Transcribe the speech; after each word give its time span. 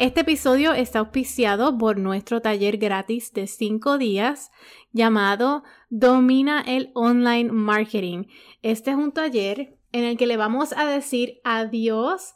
Este 0.00 0.22
episodio 0.22 0.72
está 0.72 0.98
auspiciado 0.98 1.78
por 1.78 1.98
nuestro 1.98 2.42
taller 2.42 2.78
gratis 2.78 3.32
de 3.32 3.46
5 3.46 3.96
días 3.96 4.50
llamado 4.92 5.62
Domina 5.88 6.64
el 6.66 6.90
Online 6.94 7.52
Marketing. 7.52 8.24
Este 8.62 8.90
es 8.90 8.96
un 8.96 9.12
taller 9.12 9.78
en 9.92 10.04
el 10.04 10.16
que 10.16 10.26
le 10.26 10.36
vamos 10.36 10.72
a 10.72 10.84
decir 10.84 11.40
adiós 11.44 12.34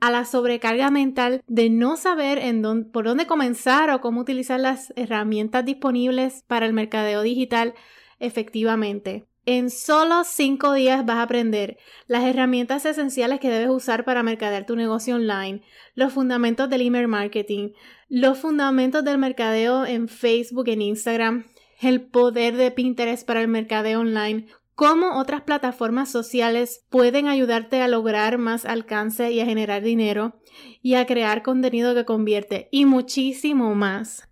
a 0.00 0.10
la 0.10 0.26
sobrecarga 0.26 0.90
mental 0.90 1.42
de 1.46 1.70
no 1.70 1.96
saber 1.96 2.36
en 2.36 2.90
por 2.92 3.06
dónde 3.06 3.26
comenzar 3.26 3.88
o 3.88 4.02
cómo 4.02 4.20
utilizar 4.20 4.60
las 4.60 4.92
herramientas 4.94 5.64
disponibles 5.64 6.44
para 6.46 6.66
el 6.66 6.74
mercadeo 6.74 7.22
digital 7.22 7.72
efectivamente. 8.18 9.27
En 9.50 9.70
solo 9.70 10.24
cinco 10.24 10.74
días 10.74 11.06
vas 11.06 11.16
a 11.16 11.22
aprender 11.22 11.78
las 12.06 12.22
herramientas 12.24 12.84
esenciales 12.84 13.40
que 13.40 13.48
debes 13.48 13.70
usar 13.70 14.04
para 14.04 14.22
mercadear 14.22 14.66
tu 14.66 14.76
negocio 14.76 15.14
online, 15.14 15.62
los 15.94 16.12
fundamentos 16.12 16.68
del 16.68 16.82
email 16.82 17.08
marketing, 17.08 17.70
los 18.10 18.36
fundamentos 18.36 19.02
del 19.04 19.16
mercadeo 19.16 19.86
en 19.86 20.08
Facebook, 20.08 20.68
en 20.68 20.82
Instagram, 20.82 21.46
el 21.80 22.02
poder 22.02 22.58
de 22.58 22.70
Pinterest 22.70 23.26
para 23.26 23.40
el 23.40 23.48
mercadeo 23.48 24.00
online, 24.00 24.48
cómo 24.74 25.18
otras 25.18 25.40
plataformas 25.44 26.10
sociales 26.10 26.84
pueden 26.90 27.26
ayudarte 27.26 27.80
a 27.80 27.88
lograr 27.88 28.36
más 28.36 28.66
alcance 28.66 29.32
y 29.32 29.40
a 29.40 29.46
generar 29.46 29.80
dinero 29.80 30.42
y 30.82 30.92
a 30.92 31.06
crear 31.06 31.42
contenido 31.42 31.94
que 31.94 32.04
convierte 32.04 32.68
y 32.70 32.84
muchísimo 32.84 33.74
más. 33.74 34.27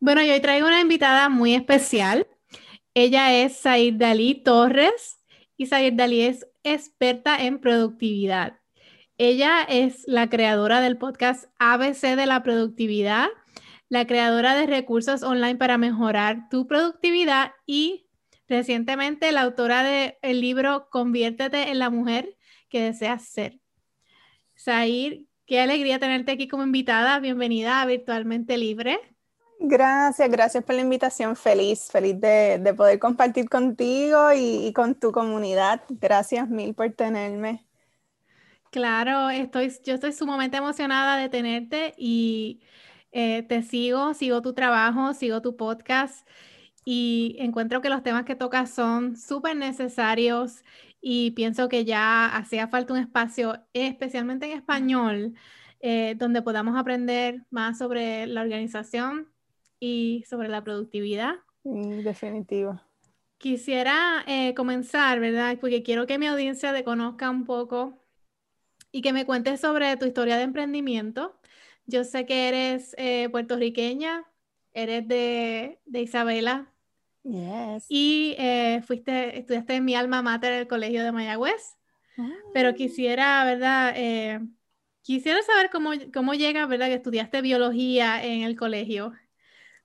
Bueno, 0.00 0.22
yo 0.22 0.32
hoy 0.32 0.40
traigo 0.40 0.66
una 0.66 0.80
invitada 0.80 1.28
muy 1.28 1.54
especial. 1.54 2.26
Ella 2.94 3.34
es 3.34 3.58
Said 3.58 3.96
Dalí 3.96 4.42
Torres 4.42 5.18
y 5.58 5.66
Said 5.66 5.92
Dalí 5.92 6.22
es 6.22 6.46
experta 6.62 7.44
en 7.44 7.58
productividad. 7.58 8.60
Ella 9.18 9.62
es 9.68 10.04
la 10.06 10.30
creadora 10.30 10.80
del 10.80 10.96
podcast 10.96 11.50
ABC 11.58 12.16
de 12.16 12.24
la 12.24 12.42
productividad 12.42 13.28
la 13.88 14.06
creadora 14.06 14.54
de 14.54 14.66
recursos 14.66 15.22
online 15.22 15.56
para 15.56 15.78
mejorar 15.78 16.48
tu 16.50 16.66
productividad 16.66 17.52
y 17.66 18.06
recientemente 18.48 19.32
la 19.32 19.42
autora 19.42 19.82
del 19.82 20.40
libro 20.40 20.88
Conviértete 20.90 21.70
en 21.70 21.78
la 21.78 21.90
mujer 21.90 22.36
que 22.68 22.82
deseas 22.82 23.24
ser. 23.24 23.60
Sair, 24.54 25.26
qué 25.46 25.60
alegría 25.60 25.98
tenerte 25.98 26.32
aquí 26.32 26.48
como 26.48 26.64
invitada. 26.64 27.18
Bienvenida 27.20 27.80
a 27.80 27.86
Virtualmente 27.86 28.58
Libre. 28.58 28.98
Gracias, 29.60 30.30
gracias 30.30 30.62
por 30.64 30.74
la 30.74 30.82
invitación. 30.82 31.34
Feliz, 31.34 31.88
feliz 31.90 32.20
de, 32.20 32.74
poder 32.76 32.98
compartir 32.98 33.48
contigo 33.48 34.32
y, 34.32 34.66
y, 34.66 34.72
con 34.72 34.94
tu 34.94 35.10
comunidad. 35.12 35.82
Gracias 35.88 36.48
mil 36.48 36.74
por 36.74 36.90
tenerme. 36.92 37.64
Claro, 38.70 39.30
estoy, 39.30 39.72
yo 39.84 39.94
estoy 39.94 40.12
sumamente 40.12 40.58
emocionada 40.58 41.16
de 41.16 41.28
tenerte 41.28 41.94
y 41.96 42.60
eh, 43.12 43.42
te 43.42 43.62
sigo, 43.62 44.14
sigo 44.14 44.42
tu 44.42 44.52
trabajo, 44.52 45.14
sigo 45.14 45.40
tu 45.42 45.56
podcast 45.56 46.26
y 46.84 47.36
encuentro 47.38 47.80
que 47.80 47.90
los 47.90 48.02
temas 48.02 48.24
que 48.24 48.34
tocas 48.34 48.70
son 48.70 49.16
súper 49.16 49.56
necesarios 49.56 50.64
y 51.00 51.32
pienso 51.32 51.68
que 51.68 51.84
ya 51.84 52.26
hacía 52.26 52.68
falta 52.68 52.94
un 52.94 53.00
espacio, 53.00 53.58
especialmente 53.72 54.46
en 54.46 54.56
español, 54.56 55.34
eh, 55.80 56.14
donde 56.16 56.42
podamos 56.42 56.76
aprender 56.76 57.44
más 57.50 57.78
sobre 57.78 58.26
la 58.26 58.40
organización 58.40 59.28
y 59.78 60.24
sobre 60.28 60.48
la 60.48 60.64
productividad. 60.64 61.34
definitivo. 61.62 62.80
Quisiera 63.38 64.24
eh, 64.26 64.54
comenzar, 64.54 65.20
¿verdad? 65.20 65.56
Porque 65.60 65.82
quiero 65.82 66.06
que 66.06 66.18
mi 66.18 66.26
audiencia 66.26 66.72
te 66.72 66.82
conozca 66.84 67.30
un 67.30 67.44
poco 67.44 67.98
y 68.90 69.02
que 69.02 69.12
me 69.12 69.26
cuentes 69.26 69.60
sobre 69.60 69.96
tu 69.96 70.06
historia 70.06 70.36
de 70.36 70.42
emprendimiento 70.42 71.37
yo 71.88 72.04
sé 72.04 72.26
que 72.26 72.48
eres 72.48 72.94
eh, 72.98 73.28
puertorriqueña, 73.30 74.26
eres 74.72 75.08
de, 75.08 75.80
Isabela. 75.92 76.70
Yes. 77.24 77.86
Y 77.88 78.36
eh, 78.38 78.82
fuiste, 78.86 79.38
estudiaste 79.38 79.76
en 79.76 79.86
mi 79.86 79.94
alma 79.94 80.22
mater 80.22 80.52
el 80.52 80.68
colegio 80.68 81.02
de 81.02 81.12
Mayagüez. 81.12 81.76
Pero 82.52 82.70
ah. 82.70 82.74
quisiera, 82.74 83.44
¿verdad? 83.44 83.92
Eh, 83.96 84.40
quisiera 85.02 85.40
saber 85.42 85.70
cómo, 85.70 85.92
cómo 86.12 86.34
llega, 86.34 86.66
¿verdad? 86.66 86.88
Que 86.88 86.94
estudiaste 86.94 87.40
biología 87.40 88.22
en 88.22 88.42
el 88.42 88.54
colegio. 88.56 89.12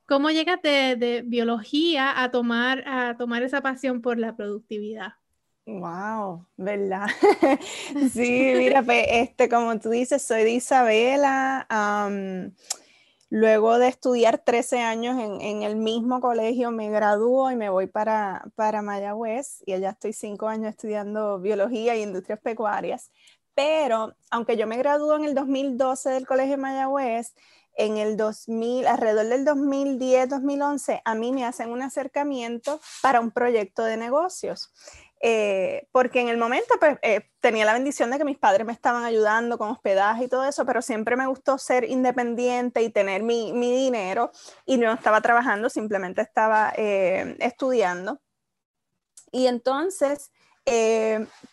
¿Cómo 0.05 0.29
llegas 0.29 0.61
de, 0.61 0.97
de, 0.97 1.23
biología 1.25 2.21
a 2.21 2.31
tomar, 2.31 2.83
a 2.85 3.15
tomar 3.17 3.43
esa 3.43 3.61
pasión 3.61 4.01
por 4.01 4.19
la 4.19 4.35
productividad? 4.35 5.13
Wow, 5.65 6.45
¿verdad? 6.57 7.07
sí, 8.13 8.53
mira, 8.57 8.83
pues, 8.85 9.05
este, 9.09 9.47
como 9.47 9.79
tú 9.79 9.89
dices, 9.89 10.21
soy 10.21 10.43
de 10.43 10.51
Isabela. 10.51 11.67
luego 13.29 13.79
de 13.79 13.87
estudiar 13.87 14.39
13 14.39 14.81
años 14.81 15.17
en, 15.19 15.63
el 15.63 15.75
mismo 15.77 16.19
colegio, 16.19 16.69
me 16.71 16.89
gradúo 16.89 17.49
y 17.49 17.55
me 17.55 17.69
voy 17.69 17.87
para, 17.87 18.43
para 18.55 18.81
Mayagüez 18.81 19.63
y 19.65 19.73
allá 19.73 19.91
estoy 19.91 20.13
cinco 20.13 20.47
años 20.47 20.69
estudiando 20.69 21.39
biología 21.39 21.95
y 21.95 22.03
industrias 22.03 22.39
pecuarias. 22.39 23.09
Pero 23.55 24.15
aunque 24.31 24.57
yo 24.57 24.67
me 24.67 24.77
graduó 24.77 25.15
en 25.15 25.25
el 25.25 25.33
2012 25.35 26.09
del 26.09 26.27
colegio 26.27 26.51
de 26.51 26.57
Mayagüez, 26.57 27.33
en 27.75 27.97
el 27.97 28.17
2000, 28.17 28.85
alrededor 28.85 29.25
del 29.27 29.45
2010, 29.45 30.29
2011, 30.29 31.01
a 31.03 31.15
mí 31.15 31.31
me 31.31 31.45
hacen 31.45 31.69
un 31.69 31.81
acercamiento 31.81 32.79
para 33.01 33.19
un 33.19 33.31
proyecto 33.31 33.83
de 33.83 33.97
negocios. 33.97 34.71
Eh, 35.25 35.87
porque 35.93 36.19
en 36.19 36.27
el 36.27 36.35
momento 36.35 36.75
pues, 36.81 36.97
eh, 37.01 37.29
tenía 37.39 37.63
la 37.63 37.71
bendición 37.71 38.11
de 38.11 38.17
que 38.17 38.25
mis 38.25 38.37
padres 38.37 38.67
me 38.67 38.73
estaban 38.73 39.05
ayudando 39.05 39.57
con 39.57 39.69
hospedaje 39.69 40.25
y 40.25 40.27
todo 40.27 40.43
eso, 40.43 40.65
pero 40.65 40.81
siempre 40.81 41.15
me 41.15 41.27
gustó 41.27 41.57
ser 41.57 41.89
independiente 41.89 42.81
y 42.81 42.89
tener 42.89 43.23
mi, 43.23 43.53
mi 43.53 43.71
dinero 43.71 44.31
y 44.65 44.75
no 44.75 44.91
estaba 44.91 45.21
trabajando, 45.21 45.69
simplemente 45.69 46.21
estaba 46.21 46.73
eh, 46.75 47.37
estudiando. 47.39 48.19
Y 49.31 49.47
entonces, 49.47 50.29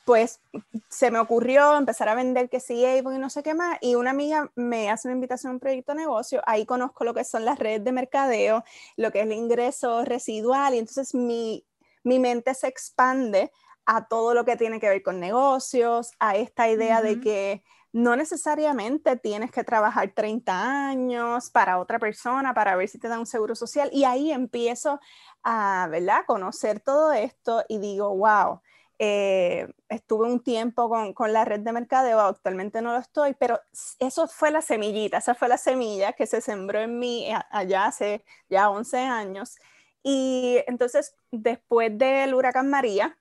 pues 0.05 0.41
se 0.89 1.13
me 1.13 1.21
ocurrió 1.21 1.77
empezar 1.77 2.09
a 2.09 2.17
vender 2.17 2.49
que 2.49 2.59
sí, 2.59 2.85
Avon 2.85 3.15
y 3.15 3.19
no 3.19 3.31
sé 3.31 3.45
qué 3.45 3.55
más, 3.55 3.79
y 3.81 3.95
una 3.95 4.11
amiga 4.11 4.51
me 4.57 4.91
hace 4.91 5.07
una 5.07 5.15
invitación 5.15 5.51
a 5.51 5.55
un 5.55 5.61
proyecto 5.61 5.93
de 5.93 5.99
negocio, 5.99 6.43
ahí 6.45 6.67
conozco 6.67 7.05
lo 7.05 7.15
que 7.15 7.25
son 7.25 7.45
las 7.45 7.59
redes 7.59 7.85
de 7.85 7.93
mercadeo, 7.93 8.65
lo 8.97 9.13
que 9.13 9.21
es 9.21 9.27
el 9.27 9.33
ingreso 9.33 10.05
residual, 10.05 10.75
y 10.75 10.79
entonces 10.79 11.15
mi 11.15 11.65
mi 12.03 12.19
mente 12.19 12.55
se 12.55 12.69
expande 12.69 13.51
a 13.87 14.07
todo 14.07 14.35
lo 14.35 14.45
que 14.45 14.57
tiene 14.57 14.79
que 14.79 14.89
ver 14.89 15.03
con 15.03 15.19
negocios, 15.21 16.13
a 16.19 16.37
esta 16.37 16.69
idea 16.69 17.03
de 17.03 17.21
que 17.21 17.65
no 17.93 18.15
necesariamente 18.15 19.17
tienes 19.17 19.51
que 19.51 19.65
trabajar 19.65 20.13
30 20.15 20.89
años 20.89 21.51
para 21.51 21.79
otra 21.79 21.99
persona 21.99 22.55
para 22.55 22.77
ver 22.77 22.89
si 22.89 22.99
te 22.99 23.09
da 23.09 23.19
un 23.19 23.27
seguro 23.27 23.55
social. 23.55 23.91
Y 23.93 24.05
ahí 24.05 24.31
empiezo 24.31 25.01
a 25.43 25.89
¿verdad? 25.91 26.25
conocer 26.27 26.81
todo 26.81 27.13
esto 27.13 27.65
y 27.69 27.79
digo, 27.79 28.15
wow, 28.17 28.61
eh, 29.01 29.67
estuve 29.89 30.27
un 30.27 30.41
tiempo 30.41 30.89
con, 30.89 31.15
con, 31.15 31.33
la 31.33 31.45
red 31.45 31.61
de 31.61 31.73
mercadeo, 31.73 32.21
actualmente 32.21 32.83
no 32.83 32.93
lo 32.93 32.99
estoy, 32.99 33.35
pero 33.35 33.59
eso 33.99 34.29
fue 34.29 34.51
la 34.51 34.61
semillita, 34.61 35.19
esa 35.19 35.35
fue 35.35 35.49
la 35.49 35.57
semilla 35.57 36.13
que 36.13 36.27
se 36.27 36.43
sembró 36.43 36.81
en 36.81 36.99
mí 36.99 37.27
eh, 37.27 37.39
allá 37.51 37.87
hace 37.87 38.25
ya 38.51 38.69
11 38.69 38.99
años 38.99 39.57
y 40.03 40.59
entonces, 40.67 41.15
después 41.31 41.97
del 41.97 42.35
huracán 42.35 42.71
María, 42.71 43.17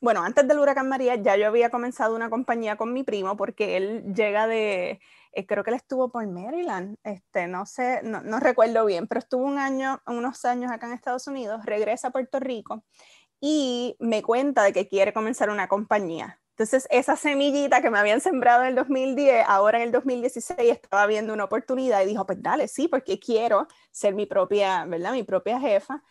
bueno, 0.00 0.22
antes 0.22 0.46
del 0.48 0.58
huracán 0.58 0.88
María 0.88 1.14
ya 1.16 1.36
yo 1.36 1.46
había 1.46 1.70
comenzado 1.70 2.16
una 2.16 2.28
compañía 2.28 2.76
con 2.76 2.92
mi 2.92 3.04
primo 3.04 3.36
porque 3.36 3.76
él 3.76 4.12
llega 4.14 4.46
de, 4.48 5.00
eh, 5.32 5.46
creo 5.46 5.62
que 5.62 5.70
él 5.70 5.76
estuvo 5.76 6.10
por 6.10 6.26
Maryland, 6.26 6.96
este, 7.04 7.46
no 7.46 7.66
sé, 7.66 8.00
no, 8.02 8.20
no, 8.22 8.40
recuerdo 8.40 8.84
bien, 8.84 9.06
pero 9.06 9.20
estuvo 9.20 9.44
un 9.44 9.58
año, 9.58 10.02
unos 10.06 10.44
años 10.44 10.72
acá 10.72 10.86
en 10.88 10.94
Estados 10.94 11.26
Unidos, 11.28 11.64
regresa 11.64 12.08
a 12.08 12.10
Puerto 12.10 12.40
Rico 12.40 12.84
y 13.40 13.96
me 14.00 14.22
cuenta 14.22 14.64
de 14.64 14.72
que 14.72 14.88
quiere 14.88 15.12
comenzar 15.12 15.50
una 15.50 15.68
compañía. 15.68 16.40
Entonces, 16.52 16.86
esa 16.90 17.16
semillita 17.16 17.80
que 17.80 17.90
me 17.90 17.98
habían 17.98 18.20
sembrado 18.20 18.62
en 18.62 18.68
el 18.68 18.74
2010, 18.74 19.44
ahora 19.48 19.78
en 19.78 19.84
el 19.84 19.92
2016 19.92 20.70
estaba 20.70 21.06
viendo 21.06 21.32
una 21.32 21.44
oportunidad 21.44 22.02
y 22.02 22.06
dijo, 22.06 22.26
pues 22.26 22.42
dale, 22.42 22.68
sí, 22.68 22.88
porque 22.88 23.18
quiero 23.18 23.66
ser 23.90 24.14
mi 24.14 24.26
propia, 24.26 24.84
¿verdad? 24.84 25.12
Mi 25.12 25.22
propia 25.22 25.58
jefa. 25.58 26.02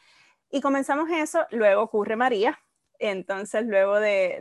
Y 0.51 0.61
comenzamos 0.61 1.09
eso, 1.09 1.45
luego 1.51 1.81
ocurre 1.81 2.15
María, 2.15 2.59
entonces, 3.03 3.65
luego 3.65 3.99
de, 3.99 4.37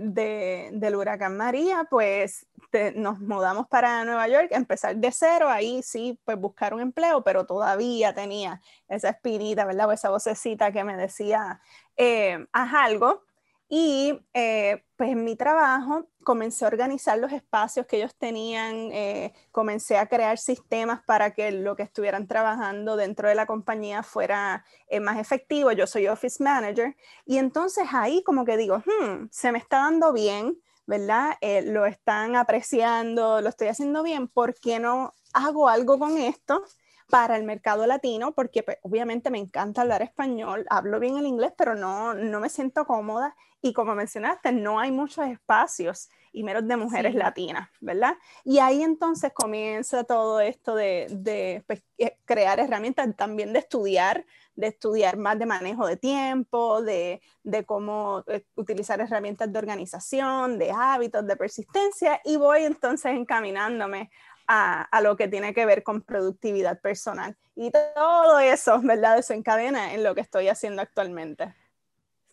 del 0.73 0.95
huracán 0.95 1.35
María, 1.39 1.87
pues 1.89 2.47
nos 2.95 3.19
mudamos 3.19 3.67
para 3.69 4.05
Nueva 4.05 4.29
York, 4.29 4.49
empezar 4.51 4.97
de 4.97 5.11
cero, 5.13 5.49
ahí 5.49 5.83
sí, 5.83 6.21
pues 6.25 6.39
buscar 6.39 6.75
un 6.75 6.81
empleo, 6.81 7.25
pero 7.25 7.47
todavía 7.47 8.15
tenía 8.15 8.61
esa 8.87 9.09
espinita, 9.11 9.65
¿verdad? 9.65 9.89
O 9.89 9.93
esa 9.93 10.11
vocecita 10.11 10.73
que 10.73 10.85
me 10.85 10.99
decía, 10.99 11.63
eh, 11.97 12.47
haz 12.53 12.75
algo. 12.75 13.25
Y 13.67 14.21
eh, 14.35 14.85
pues 14.97 15.11
en 15.11 15.25
mi 15.25 15.37
trabajo 15.37 16.10
comencé 16.23 16.65
a 16.65 16.69
organizar 16.69 17.19
los 17.19 17.33
espacios 17.33 17.87
que 17.87 17.97
ellos 17.99 18.15
tenían, 18.15 18.91
eh, 18.93 19.33
comencé 19.53 19.99
a 19.99 20.07
crear 20.07 20.39
sistemas 20.39 21.03
para 21.05 21.33
que 21.33 21.51
lo 21.51 21.77
que 21.77 21.83
estuvieran 21.83 22.27
trabajando 22.27 22.97
dentro 22.97 23.29
de 23.29 23.35
la 23.35 23.47
compañía 23.47 24.03
fuera 24.03 24.65
eh, 24.89 25.01
más 25.01 25.19
efectivo. 25.19 25.73
Yo 25.73 25.87
soy 25.87 26.09
office 26.09 26.43
manager 26.43 26.97
y 27.25 27.39
entonces 27.39 27.89
ahí 27.93 28.23
como 28.25 28.45
que 28.45 28.57
digo, 28.57 28.79
hmm, 28.79 29.29
se 29.31 29.53
me 29.53 29.59
está 29.59 29.79
dando 29.79 30.13
bien, 30.13 30.59
¿verdad? 30.87 31.37
lo 31.65 31.87
están 31.87 32.35
apreciando, 32.35 33.41
lo 33.41 33.49
estoy 33.49 33.69
haciendo 33.69 34.03
bien, 34.03 34.27
¿por 34.27 34.55
qué 34.55 34.81
no 34.81 35.15
hago 35.33 35.69
algo 35.69 35.99
con 35.99 36.19
esto? 36.19 36.65
Para 37.11 37.37
el 37.37 37.45
mercado 37.45 37.87
latino, 37.87 38.33
porque 38.33 38.63
pues, 38.63 38.79
obviamente 38.83 39.31
me 39.31 39.39
encanta 39.39 39.83
hablar 39.83 40.03
español, 40.03 40.65
hablo 40.71 41.01
bien 41.01 41.17
el 41.17 41.27
inglés, 41.27 41.53
pero 41.57 41.75
no, 41.75 42.15
no 42.15 42.41
me 42.41 42.49
siento 42.49 42.87
cómoda 42.87 43.37
y 43.63 43.73
como 43.73 43.95
mencionaste, 43.95 44.53
no 44.53 44.81
hay 44.81 44.91
muchos 44.91 45.27
espacios 45.27 46.09
y 46.33 46.45
menos 46.45 46.67
de 46.67 46.77
mujeres 46.77 47.15
latinas, 47.15 47.69
¿verdad? 47.81 48.15
Y 48.45 48.59
ahí 48.59 48.83
entonces 48.83 49.33
comienza 49.35 50.05
todo 50.05 50.41
esto 50.41 50.75
de, 50.75 51.09
de 51.11 51.65
pues, 51.67 51.83
eh, 51.99 52.17
crear 52.25 52.61
herramientas 52.61 53.09
también 53.17 53.53
de 53.53 53.59
estudiar, 53.59 54.25
de 54.55 54.69
estudiar 54.69 55.17
más 55.17 55.39
de 55.39 55.47
manejo 55.47 55.87
de 55.87 55.97
tiempo, 55.97 56.83
de, 56.83 57.21
de 57.43 57.65
cómo 57.65 58.25
eh, 58.29 58.45
utilizar 58.55 59.01
herramientas 59.01 59.53
de 59.53 59.59
organización, 59.59 60.59
de 60.59 60.71
hábitos, 60.71 61.27
de 61.27 61.37
persistencia, 61.37 62.21
y 62.25 62.37
voy 62.37 62.63
entonces 62.63 63.13
encaminándome 63.13 64.11
a, 64.53 65.01
lo 65.01 65.17
que 65.17 65.29
tiene 65.29 65.55
que 65.55 65.65
ver 65.65 65.85
con 65.85 66.03
productividad 66.03 66.81
personal. 66.81 67.37
Y 67.55 67.71
todo 67.71 68.41
eso, 68.41 68.81
¿verdad? 68.83 69.17
Desencadena 69.17 69.95
en 69.95 70.03
lo 70.03 70.15
que 70.15 70.21
estoy 70.21 70.49
haciendo 70.49 70.83
actualmente. 70.83 71.55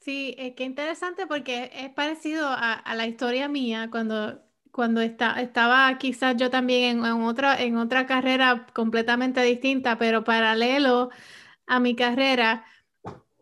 Sí, 0.02 0.36
es 0.40 0.56
que 0.56 0.64
interesante 0.64 1.28
porque 1.28 1.69
es 1.74 1.90
parecido 1.92 2.48
a, 2.50 2.81
la 2.96 3.06
historia 3.06 3.48
mía 3.48 3.90
cuando, 3.92 4.42
cuando 4.72 5.02
estaba 5.02 5.96
quizás 5.98 6.38
yo 6.38 6.50
también 6.50 7.06
en, 7.06 7.22
otra, 7.22 7.62
en 7.62 7.78
otra 7.78 8.06
carrera 8.08 8.66
completamente 8.74 9.42
distinta, 9.44 9.98
pero 9.98 10.24
paralelo 10.24 11.10
a 11.68 11.80
mi 11.80 11.96
carrera. 11.96 12.66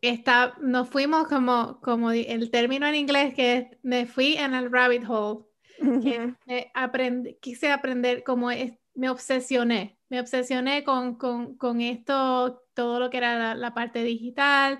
Está, 0.01 0.55
nos 0.59 0.89
fuimos 0.89 1.27
como, 1.27 1.79
como 1.81 2.11
el 2.11 2.51
término 2.51 2.87
en 2.87 2.95
inglés 2.95 3.33
que 3.33 3.79
me 3.83 4.05
fui 4.05 4.35
en 4.35 4.53
el 4.53 4.71
rabbit 4.71 5.03
hole, 5.07 5.45
que 5.77 7.37
quise 7.41 7.71
aprender 7.71 8.23
como 8.23 8.49
me 8.95 9.09
obsesioné, 9.09 9.97
me 10.09 10.19
obsesioné 10.19 10.83
con, 10.83 11.15
con, 11.15 11.81
esto, 11.81 12.63
todo 12.73 12.99
lo 12.99 13.09
que 13.09 13.17
era 13.17 13.55
la 13.55 13.73
parte 13.73 14.03
digital, 14.03 14.79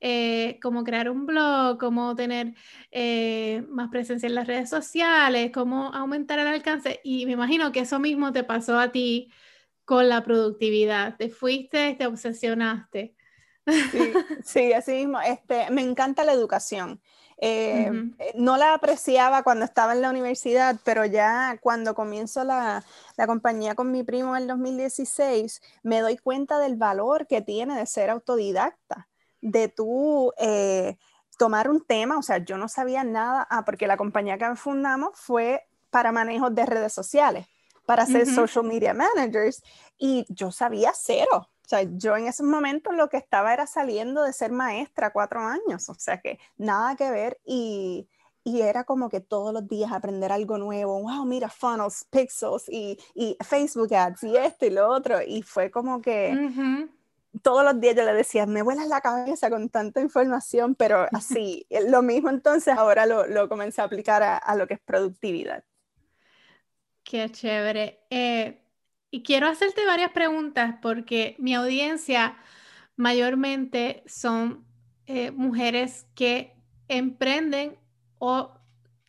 eh, 0.00 0.58
cómo 0.62 0.82
crear 0.82 1.10
un 1.10 1.26
blog, 1.26 1.78
cómo 1.78 2.14
tener 2.14 2.54
eh, 2.90 3.64
más 3.68 3.90
presencia 3.90 4.26
en 4.26 4.34
las 4.34 4.46
redes 4.46 4.70
sociales, 4.70 5.50
cómo 5.52 5.92
aumentar 5.92 6.38
el 6.38 6.46
alcance. 6.46 7.00
Y 7.04 7.26
me 7.26 7.32
imagino 7.32 7.70
que 7.70 7.80
eso 7.80 7.98
mismo 7.98 8.32
te 8.32 8.42
pasó 8.42 8.78
a 8.78 8.92
ti 8.92 9.30
con 9.84 10.08
la 10.08 10.24
productividad. 10.24 11.16
Te 11.16 11.28
fuiste, 11.28 11.94
te 11.94 12.06
obsesionaste. 12.06 13.14
Sí, 13.66 14.12
sí 14.42 14.72
así 14.72 14.92
mismo. 14.92 15.20
Este, 15.20 15.70
me 15.70 15.82
encanta 15.82 16.24
la 16.24 16.32
educación. 16.32 17.02
Eh, 17.42 17.90
no 18.34 18.58
la 18.58 18.74
apreciaba 18.74 19.42
cuando 19.42 19.64
estaba 19.64 19.94
en 19.94 20.02
la 20.02 20.10
universidad, 20.10 20.76
pero 20.84 21.06
ya 21.06 21.56
cuando 21.62 21.94
comienzo 21.94 22.44
la, 22.44 22.84
la, 23.16 23.26
compañía 23.26 23.74
con 23.74 23.90
mi 23.90 24.02
primo 24.02 24.36
en 24.36 24.42
el 24.42 24.48
2016, 24.48 25.62
me 25.82 26.00
doy 26.00 26.18
cuenta 26.18 26.58
del 26.58 26.76
valor 26.76 27.26
que 27.26 27.40
tiene 27.40 27.78
de 27.78 27.86
ser 27.86 28.10
autodidacta 28.10 29.08
de 29.40 29.68
tú 29.68 30.32
eh, 30.38 30.96
tomar 31.38 31.70
un 31.70 31.84
tema, 31.84 32.18
o 32.18 32.22
sea, 32.22 32.38
yo 32.38 32.58
no 32.58 32.68
sabía 32.68 33.04
nada, 33.04 33.46
ah, 33.50 33.64
porque 33.64 33.86
la 33.86 33.96
compañía 33.96 34.38
que 34.38 34.56
fundamos 34.56 35.12
fue 35.14 35.62
para 35.90 36.12
manejo 36.12 36.50
de 36.50 36.66
redes 36.66 36.92
sociales, 36.92 37.46
para 37.86 38.06
ser 38.06 38.26
social 38.26 38.64
media 38.64 38.94
managers, 38.94 39.62
y 39.98 40.26
yo 40.28 40.52
sabía 40.52 40.92
cero. 40.94 41.48
O 41.70 41.76
sea, 41.76 41.82
yo 41.82 42.16
en 42.16 42.26
esos 42.26 42.44
momentos 42.44 42.96
lo 42.96 43.08
que 43.08 43.16
estaba 43.16 43.54
era 43.54 43.64
saliendo 43.64 44.24
de 44.24 44.32
ser 44.32 44.50
maestra 44.50 45.12
cuatro 45.12 45.38
años, 45.38 45.88
o 45.88 45.94
sea 45.94 46.20
que 46.20 46.40
nada 46.56 46.96
que 46.96 47.08
ver 47.12 47.38
y, 47.44 48.08
y 48.42 48.62
era 48.62 48.82
como 48.82 49.08
que 49.08 49.20
todos 49.20 49.54
los 49.54 49.68
días 49.68 49.92
aprender 49.92 50.32
algo 50.32 50.58
nuevo, 50.58 51.00
wow, 51.00 51.24
mira, 51.24 51.48
funnels, 51.48 52.08
pixels 52.10 52.68
y, 52.68 52.98
y 53.14 53.36
Facebook 53.46 53.94
ads 53.94 54.24
y 54.24 54.36
esto 54.36 54.66
y 54.66 54.70
lo 54.70 54.88
otro, 54.88 55.22
y 55.24 55.42
fue 55.42 55.70
como 55.70 56.02
que 56.02 56.50
todos 57.40 57.64
los 57.64 57.80
días 57.80 57.94
yo 57.94 58.02
le 58.04 58.14
decía, 58.14 58.46
me 58.46 58.62
vuelas 58.62 58.88
la 58.88 59.00
cabeza 59.00 59.48
con 59.48 59.68
tanta 59.68 60.00
información, 60.00 60.74
pero 60.74 61.06
así, 61.12 61.68
lo 61.86 62.02
mismo 62.02 62.30
entonces 62.30 62.76
ahora 62.76 63.06
lo, 63.06 63.28
lo 63.28 63.48
comencé 63.48 63.80
a 63.80 63.84
aplicar 63.84 64.24
a, 64.24 64.56
lo 64.56 64.66
que 64.66 64.74
es 64.74 64.80
productividad. 64.80 65.62
Qué 67.04 67.30
chévere. 67.30 68.00
Eh, 68.10 68.59
y 69.10 69.22
quiero 69.22 69.48
hacerte 69.48 69.84
varias 69.84 70.12
preguntas 70.12 70.76
porque 70.80 71.34
mi 71.38 71.54
audiencia 71.54 72.36
mayormente 72.96 74.02
son 74.06 74.64
eh, 75.06 75.30
mujeres 75.30 76.06
que 76.14 76.54
emprenden 76.88 77.78
o 78.18 78.52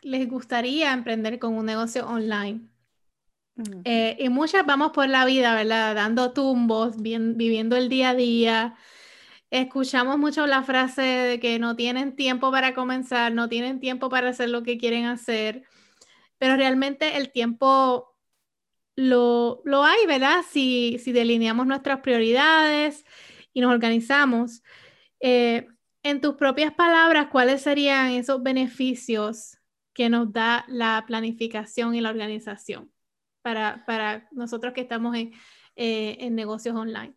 les 0.02 0.28
gustaría 0.28 0.94
emprender 0.94 1.40
con 1.40 1.54
un 1.54 1.66
negocio 1.66 2.08
online. 2.08 2.62
Eh, 3.84 4.18
y 4.20 4.30
muchas 4.30 4.66
vamos 4.66 4.92
por 4.92 5.08
la 5.08 5.26
vida, 5.26 5.54
¿verdad? 5.54 5.94
Dando 5.94 6.32
tumbos, 6.32 7.00
viviendo 7.00 7.76
el 7.76 7.90
día 7.90 8.10
a 8.12 8.16
día. 8.16 8.76
Escuchamos 9.52 10.18
mucho 10.18 10.48
la 10.48 10.64
frase 10.64 11.02
de 11.02 11.40
que 11.40 11.60
no 11.60 11.76
tienen 11.76 12.16
tiempo 12.16 12.52
para 12.52 12.74
comenzar, 12.74 13.34
no 13.34 13.50
tienen 13.50 13.80
tiempo 13.80 14.10
para 14.10 14.30
hacer 14.30 14.50
lo 14.50 14.64
que 14.64 14.78
quieren 14.78 15.06
hacer, 15.06 15.64
pero 16.38 16.56
realmente 16.56 17.18
el 17.18 17.32
tiempo 17.32 18.11
lo, 18.96 19.62
lo 19.66 19.84
hay, 19.84 20.06
¿verdad? 20.06 20.44
Si, 20.50 21.00
si, 21.00 21.12
delineamos 21.12 21.68
nuestras 21.68 22.02
prioridades 22.02 23.06
y 23.54 23.62
nos 23.62 23.72
organizamos. 23.72 24.64
Eh, 25.20 25.68
en 26.04 26.22
tus 26.22 26.36
propias 26.36 26.74
palabras, 26.74 27.28
¿cuáles 27.32 27.62
serían 27.62 28.12
esos 28.12 28.42
beneficios 28.42 29.58
que 29.94 30.10
nos 30.10 30.32
da 30.34 30.66
la 30.68 31.04
planificación 31.08 31.96
y 31.96 32.02
la 32.02 32.10
organización? 32.10 32.92
para, 33.42 33.84
para 33.86 34.28
nosotros 34.32 34.74
que 34.74 34.82
estamos 34.82 35.16
en, 35.16 35.34
eh, 35.76 36.18
en 36.20 36.36
negocios 36.36 36.76
online. 36.76 37.16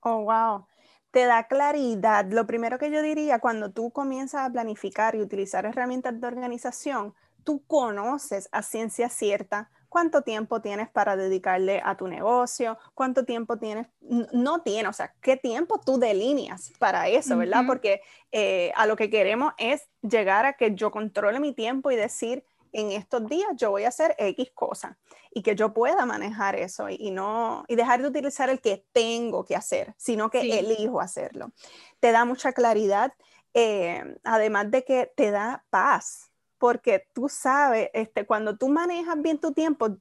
Oh, 0.00 0.24
wow. 0.24 0.66
Te 1.10 1.24
da 1.24 1.46
claridad. 1.46 2.26
Lo 2.30 2.46
primero 2.46 2.78
que 2.78 2.90
yo 2.90 3.02
diría, 3.02 3.40
cuando 3.40 3.72
tú 3.72 3.90
comienzas 3.90 4.42
a 4.46 4.52
planificar 4.52 5.14
y 5.14 5.22
utilizar 5.22 5.64
herramientas 5.66 6.20
de 6.20 6.26
organización, 6.26 7.14
tú 7.44 7.64
conoces 7.66 8.48
a 8.52 8.62
ciencia 8.62 9.08
cierta 9.08 9.70
cuánto 9.88 10.22
tiempo 10.22 10.60
tienes 10.60 10.88
para 10.88 11.16
dedicarle 11.16 11.80
a 11.84 11.96
tu 11.96 12.08
negocio, 12.08 12.78
cuánto 12.94 13.24
tiempo 13.24 13.58
tienes, 13.58 13.86
no 14.32 14.62
tienes, 14.62 14.90
o 14.90 14.92
sea, 14.92 15.14
qué 15.20 15.36
tiempo 15.36 15.80
tú 15.84 15.98
delineas 15.98 16.72
para 16.78 17.08
eso, 17.08 17.36
¿verdad? 17.36 17.64
Porque 17.66 18.02
eh, 18.32 18.72
a 18.76 18.86
lo 18.86 18.96
que 18.96 19.10
queremos 19.10 19.52
es 19.58 19.88
llegar 20.02 20.46
a 20.46 20.54
que 20.54 20.74
yo 20.74 20.90
controle 20.90 21.40
mi 21.40 21.52
tiempo 21.52 21.90
y 21.90 21.96
decir, 21.96 22.44
en 22.72 22.92
estos 22.92 23.26
días 23.26 23.48
yo 23.56 23.70
voy 23.70 23.84
a 23.84 23.88
hacer 23.88 24.14
X 24.18 24.50
cosa 24.54 24.98
y 25.30 25.42
que 25.42 25.54
yo 25.54 25.72
pueda 25.72 26.04
manejar 26.06 26.56
eso 26.56 26.88
y, 26.88 27.10
no 27.10 27.64
y 27.68 27.76
dejar 27.76 28.02
de 28.02 28.08
utilizar 28.08 28.50
el 28.50 28.60
que 28.60 28.84
tengo 28.92 29.44
que 29.44 29.56
hacer, 29.56 29.94
sino 29.96 30.30
que 30.30 30.58
elijo 30.58 31.00
hacerlo. 31.00 31.52
Te 32.00 32.12
da 32.12 32.24
mucha 32.24 32.52
claridad, 32.52 33.12
eh, 33.54 34.16
además 34.24 34.70
de 34.70 34.84
que 34.84 35.10
te 35.16 35.30
da 35.30 35.64
paz, 35.70 36.27
porque 36.58 37.06
tú 37.14 37.28
sabes, 37.28 37.90
este, 37.94 38.26
cuando 38.26 38.56
tú 38.56 38.68
manejas 38.68 39.20
bien 39.20 39.38
tu 39.38 39.52
tiempo, 39.52 39.96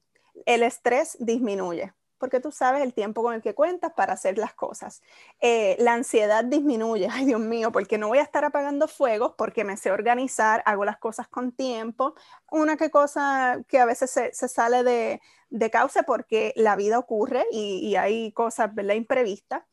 el 0.45 0.63
estrés 0.63 1.17
disminuye 1.19 1.93
porque 2.17 2.39
tú 2.39 2.51
sabes 2.51 2.83
el 2.83 2.93
tiempo 2.93 3.23
con 3.23 3.33
el 3.33 3.41
que 3.41 3.53
cuentas 3.53 3.93
para 3.93 4.13
hacer 4.13 4.37
las 4.37 4.53
cosas. 4.53 5.01
Eh, 5.39 5.75
la 5.79 5.93
ansiedad 5.93 6.43
disminuye, 6.43 7.07
ay 7.11 7.25
Dios 7.25 7.39
mío, 7.39 7.71
porque 7.71 7.97
no 7.97 8.07
voy 8.07 8.19
a 8.19 8.23
estar 8.23 8.45
apagando 8.45 8.87
fuegos, 8.87 9.33
porque 9.37 9.63
me 9.63 9.77
sé 9.77 9.91
organizar, 9.91 10.63
hago 10.65 10.85
las 10.85 10.97
cosas 10.97 11.27
con 11.27 11.51
tiempo. 11.51 12.15
Una 12.51 12.77
que 12.77 12.89
cosa 12.89 13.59
que 13.67 13.79
a 13.79 13.85
veces 13.85 14.11
se, 14.11 14.47
sale 14.47 14.83
de, 14.83 15.21
de, 15.49 15.69
causa 15.69 16.03
porque 16.03 16.53
la 16.55 16.75
vida 16.75 16.99
ocurre 16.99 17.45
y, 17.51 17.95
hay 17.95 18.31
cosas 18.31 18.73
¿verdad? 18.73 18.95
imprevistas, 18.95 19.63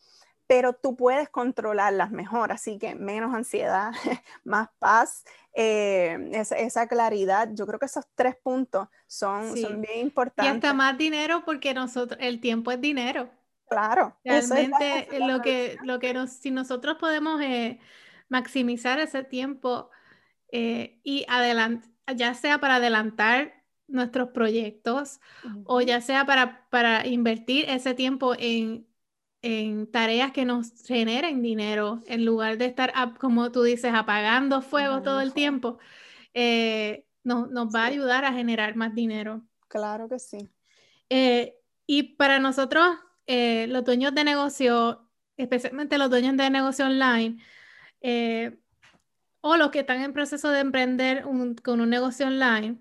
pero 0.55 0.73
tú 0.73 0.95
puedes 0.95 1.29
controlarlas 1.31 2.13
mejor, 2.13 2.53
así 2.53 2.79
que 2.79 2.95
menos 2.95 3.35
ansiedad, 3.35 3.91
más 4.45 4.69
paz, 4.79 5.25
eh, 5.53 6.31
esa, 6.33 6.87
claridad. 6.87 7.49
Yo 7.55 7.67
creo 7.67 7.81
que 7.81 7.87
esos 7.87 8.05
tres 8.15 8.37
puntos 8.37 8.87
son, 9.09 9.57
son 9.59 9.81
bien 9.81 9.99
importantes. 9.99 10.53
Y 10.53 10.55
hasta 10.55 10.73
más 10.73 10.97
dinero 10.97 11.43
porque 11.45 11.75
nosotros, 11.75 12.21
el 12.23 12.41
tiempo 12.41 12.71
es 12.71 12.81
dinero. 12.81 13.29
Claro. 13.69 14.17
Realmente 14.23 15.09
lo 15.19 15.43
que, 15.43 15.77
lo 15.83 15.99
que 15.99 16.15
nos, 16.15 16.31
si 16.31 16.53
nosotros 16.53 16.99
podemos 17.01 17.41
eh, 17.43 17.81
maximizar 18.29 19.01
ese 19.01 19.25
tiempo 19.25 19.91
eh, 20.53 21.01
y 21.03 21.27
adelantar, 21.27 21.91
ya 22.15 22.33
sea 22.35 22.61
para 22.61 22.77
adelantar 22.77 23.65
nuestros 23.89 24.29
proyectos 24.29 25.21
o 25.65 25.81
ya 25.81 26.01
sea 26.01 26.25
para, 26.27 26.69
para 26.71 27.05
invertir 27.09 27.69
ese 27.69 27.95
tiempo 27.95 28.37
en, 28.39 28.87
en, 29.45 29.91
tareas 29.91 30.33
que 30.33 30.45
nos 30.45 30.83
generen 30.85 31.43
dinero 31.43 32.03
en 32.07 32.25
lugar 32.25 32.59
de 32.59 32.67
estar, 32.67 32.93
como 33.19 33.53
tú 33.53 33.63
dices, 33.63 33.93
apagando 33.95 34.63
fuego 34.63 35.03
todo 35.03 35.21
el 35.21 35.33
tiempo, 35.33 35.79
eh, 36.33 37.07
nos, 37.23 37.51
nos, 37.51 37.75
va 37.75 37.83
a 37.83 37.87
ayudar 37.87 38.25
a 38.25 38.33
generar 38.33 38.75
más 38.75 38.95
dinero. 38.95 39.43
Claro 39.69 40.09
que 40.09 40.19
sí. 40.19 40.49
y 41.87 42.03
para 42.15 42.39
nosotros 42.39 42.87
eh, 43.27 43.67
los 43.69 43.85
dueños 43.85 44.15
de 44.15 44.25
negocio, 44.25 45.09
especialmente 45.37 45.99
los 45.99 46.11
dueños 46.11 46.37
de 46.37 46.51
negocio 46.51 46.87
online, 46.87 47.43
eh, 48.01 48.59
o 49.41 49.57
los 49.57 49.71
que 49.71 49.81
están 49.81 50.03
en 50.03 50.13
proceso 50.13 50.51
de 50.51 50.61
emprender 50.61 51.25
con 51.63 51.81
un 51.81 51.91
negocio 51.91 52.27
online, 52.27 52.81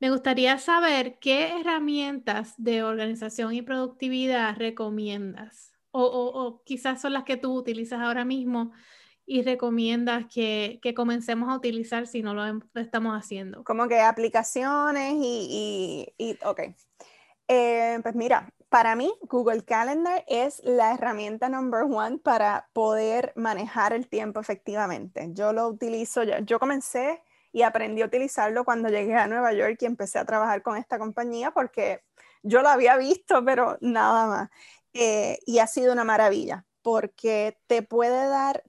me 0.00 0.10
gustaría 0.10 0.58
saber 0.58 1.18
qué 1.20 1.60
herramientas 1.60 2.54
de 2.56 2.82
organización 2.82 3.54
y 3.54 3.62
productividad 3.62 4.56
recomiendas 4.56 5.73
o, 5.94 6.62
quizás 6.64 7.00
son 7.00 7.12
las 7.12 7.24
que 7.24 7.36
tú 7.36 7.54
utilizas 7.54 8.00
ahora 8.00 8.24
mismo 8.24 8.72
y 9.26 9.42
recomiendas 9.42 10.26
que, 10.32 10.80
comencemos 10.96 11.48
a 11.48 11.56
utilizar 11.56 12.06
si 12.06 12.22
no 12.22 12.34
lo, 12.34 12.60
estamos 12.74 13.14
haciendo. 13.14 13.64
Como 13.64 13.88
que 13.88 14.00
aplicaciones 14.00 15.14
y, 15.14 16.14
y, 16.18 16.24
y 16.30 16.38
ok. 16.44 16.60
Eh, 17.48 17.98
pues 18.02 18.14
mira, 18.14 18.48
para 18.68 18.96
mí, 18.96 19.14
Google 19.22 19.62
Calendar 19.64 20.24
es 20.26 20.60
la 20.64 20.94
herramienta 20.94 21.48
number 21.48 21.82
one 21.82 22.18
para 22.18 22.68
poder 22.72 23.32
manejar 23.36 23.92
el 23.92 24.08
tiempo 24.08 24.40
efectivamente. 24.40 25.28
Yo 25.32 25.52
lo 25.52 25.68
utilizo, 25.68 26.24
yo, 26.24 26.38
yo 26.40 26.58
comencé 26.58 27.22
y 27.52 27.62
aprendí 27.62 28.02
a 28.02 28.06
utilizarlo 28.06 28.64
cuando 28.64 28.88
llegué 28.88 29.14
a 29.14 29.28
Nueva 29.28 29.52
York 29.52 29.78
y 29.80 29.86
empecé 29.86 30.18
a 30.18 30.24
trabajar 30.24 30.62
con 30.62 30.76
esta 30.76 30.98
compañía 30.98 31.52
porque 31.52 32.02
yo 32.42 32.62
lo 32.62 32.68
había 32.68 32.96
visto, 32.96 33.44
pero 33.44 33.78
nada 33.80 34.26
más. 34.26 34.50
Eh, 34.94 35.38
y 35.44 35.58
ha 35.58 35.66
sido 35.66 35.92
una 35.92 36.04
maravilla 36.04 36.64
porque 36.82 37.58
te 37.66 37.82
puede 37.82 38.28
dar, 38.28 38.62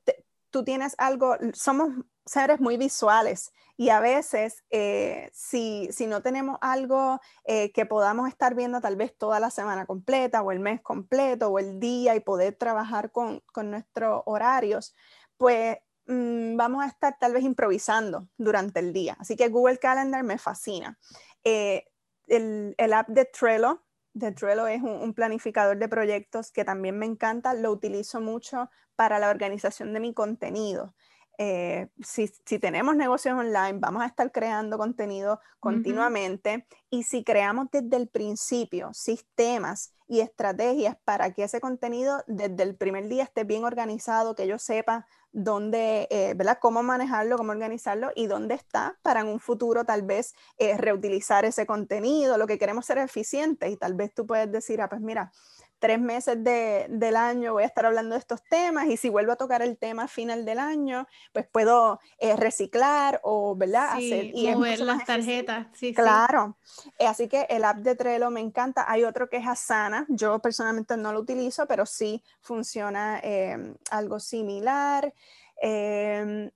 tú 0.49 0.63
tienes 0.63 0.95
algo, 0.97 1.35
somos 1.53 1.89
seres 2.25 2.59
muy 2.59 2.77
visuales 2.77 3.51
y 3.77 3.89
a 3.89 3.99
veces, 3.99 4.63
eh, 4.69 5.29
si, 5.33 5.89
no 6.07 6.21
tenemos 6.21 6.57
algo 6.61 7.19
eh, 7.43 7.71
que 7.73 7.85
podamos 7.85 8.29
estar 8.29 8.55
viendo 8.55 8.79
tal 8.79 8.95
vez 8.95 9.17
toda 9.17 9.39
la 9.39 9.49
semana 9.49 9.85
completa 9.85 10.41
o 10.41 10.51
el 10.51 10.59
mes 10.59 10.81
completo 10.81 11.49
o 11.49 11.59
el 11.59 11.79
día 11.79 12.15
y 12.15 12.21
poder 12.21 12.55
trabajar 12.55 13.11
con, 13.11 13.43
nuestros 13.65 14.21
horarios, 14.25 14.95
pues 15.37 15.77
mm, 16.07 16.55
vamos 16.55 16.85
a 16.85 16.87
estar 16.87 17.17
tal 17.19 17.33
vez 17.33 17.43
improvisando 17.43 18.29
durante 18.37 18.79
el 18.79 18.93
día. 18.93 19.17
Así 19.19 19.35
que 19.35 19.49
Google 19.49 19.77
Calendar 19.77 20.23
me 20.23 20.37
fascina. 20.37 20.97
Eh, 21.43 21.85
el, 22.27 22.93
app 22.93 23.09
de 23.09 23.25
Trello, 23.25 23.83
de 24.15 24.31
Trello 24.31 24.65
es 24.67 24.81
un, 24.81 25.13
planificador 25.13 25.77
de 25.77 25.89
proyectos 25.89 26.51
que 26.51 26.63
también 26.63 26.97
me 26.97 27.05
encanta, 27.05 27.53
lo 27.53 27.71
utilizo 27.71 28.21
mucho 28.21 28.69
para 28.95 29.19
la 29.19 29.29
organización 29.29 29.93
de 29.93 29.99
mi 29.99 30.13
contenido. 30.13 30.95
Eh, 31.37 31.89
si, 32.01 32.27
tenemos 32.59 32.95
negocios 32.95 33.37
online, 33.37 33.79
vamos 33.79 34.03
a 34.03 34.05
estar 34.05 34.31
creando 34.31 34.77
contenido 34.77 35.39
continuamente 35.59 36.65
y 36.89 37.03
si 37.03 37.23
creamos 37.23 37.67
desde 37.71 37.97
el 37.97 38.07
principio 38.07 38.93
sistemas 38.93 39.93
y 40.07 40.19
estrategias 40.19 40.95
para 41.03 41.33
que 41.33 41.43
ese 41.43 41.59
contenido 41.59 42.23
desde 42.27 42.63
el 42.63 42.75
primer 42.75 43.07
día 43.07 43.23
esté 43.23 43.43
bien 43.43 43.63
organizado, 43.63 44.35
que 44.35 44.47
yo 44.47 44.59
sepa 44.59 45.07
dónde, 45.31 46.07
eh, 46.11 46.33
¿verdad? 46.35 46.59
Cómo 46.61 46.81
manejarlo, 46.83 47.37
cómo 47.37 47.51
organizarlo 47.51 48.11
y 48.15 48.27
dónde 48.27 48.55
está 48.55 48.97
para 49.01 49.19
en 49.19 49.27
un 49.27 49.39
futuro 49.39 49.83
tal 49.83 50.03
vez 50.03 50.33
eh, 50.57 50.77
reutilizar 50.77 51.43
ese 51.43 51.65
contenido. 51.65 52.37
Lo 52.37 52.47
que 52.47 52.57
queremos 52.57 52.85
ser 52.85 52.99
eficientes 52.99 53.69
y 53.69 53.77
tal 53.77 53.95
vez 53.95 54.13
tú 54.13 54.25
puedes 54.25 54.49
decir, 54.51 54.81
ah, 54.81 54.87
pues 54.87 55.01
mira, 55.01 55.31
tres 55.79 55.99
meses 55.99 56.43
del 56.43 57.15
año 57.15 57.53
voy 57.53 57.63
a 57.63 57.67
estar 57.67 57.85
hablando 57.85 58.15
de 58.15 58.19
estos 58.19 58.43
temas 58.43 58.87
y 58.87 58.97
si 58.97 59.09
vuelvo 59.09 59.33
a 59.33 59.35
tocar 59.35 59.61
el 59.61 59.77
tema 59.77 60.03
a 60.03 60.07
final 60.07 60.45
del 60.45 60.59
año, 60.59 61.07
pues 61.33 61.47
puedo 61.47 61.99
eh, 62.17 62.35
reciclar 62.35 63.19
o, 63.23 63.55
¿verdad? 63.55 63.93
Hacer, 63.93 64.31
y 64.33 64.51
mover 64.53 64.79
las 64.79 65.05
tarjetas. 65.05 65.67
Sí, 65.73 65.93
claro. 65.93 66.57
Eh, 66.97 67.07
así 67.07 67.27
que 67.27 67.45
el 67.49 67.63
app 67.63 67.77
de 67.77 67.95
Trello 67.95 68.29
me 68.31 68.39
encanta. 68.39 68.85
Hay 68.87 69.03
otro 69.03 69.29
que 69.29 69.37
es 69.37 69.47
Asana. 69.47 70.05
Yo 70.09 70.39
personalmente 70.39 70.97
no 70.97 71.11
lo 71.11 71.19
utilizo, 71.19 71.67
pero 71.67 71.85
sí 71.85 72.23
funciona 72.41 73.19
em, 73.21 73.75
algo 73.91 74.19
similar. 74.19 75.13
Em, 75.61 76.49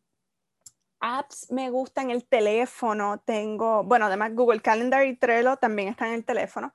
apps 0.99 1.51
me 1.51 1.69
gustan 1.69 2.09
el 2.09 2.25
teléfono. 2.25 3.19
Tengo, 3.19 3.83
bueno, 3.83 4.05
además 4.05 4.33
Google 4.33 4.61
Calendar 4.61 5.05
y 5.05 5.15
Trello 5.15 5.57
también 5.57 5.89
están 5.89 6.09
en 6.09 6.15
el 6.15 6.25
teléfono 6.25 6.73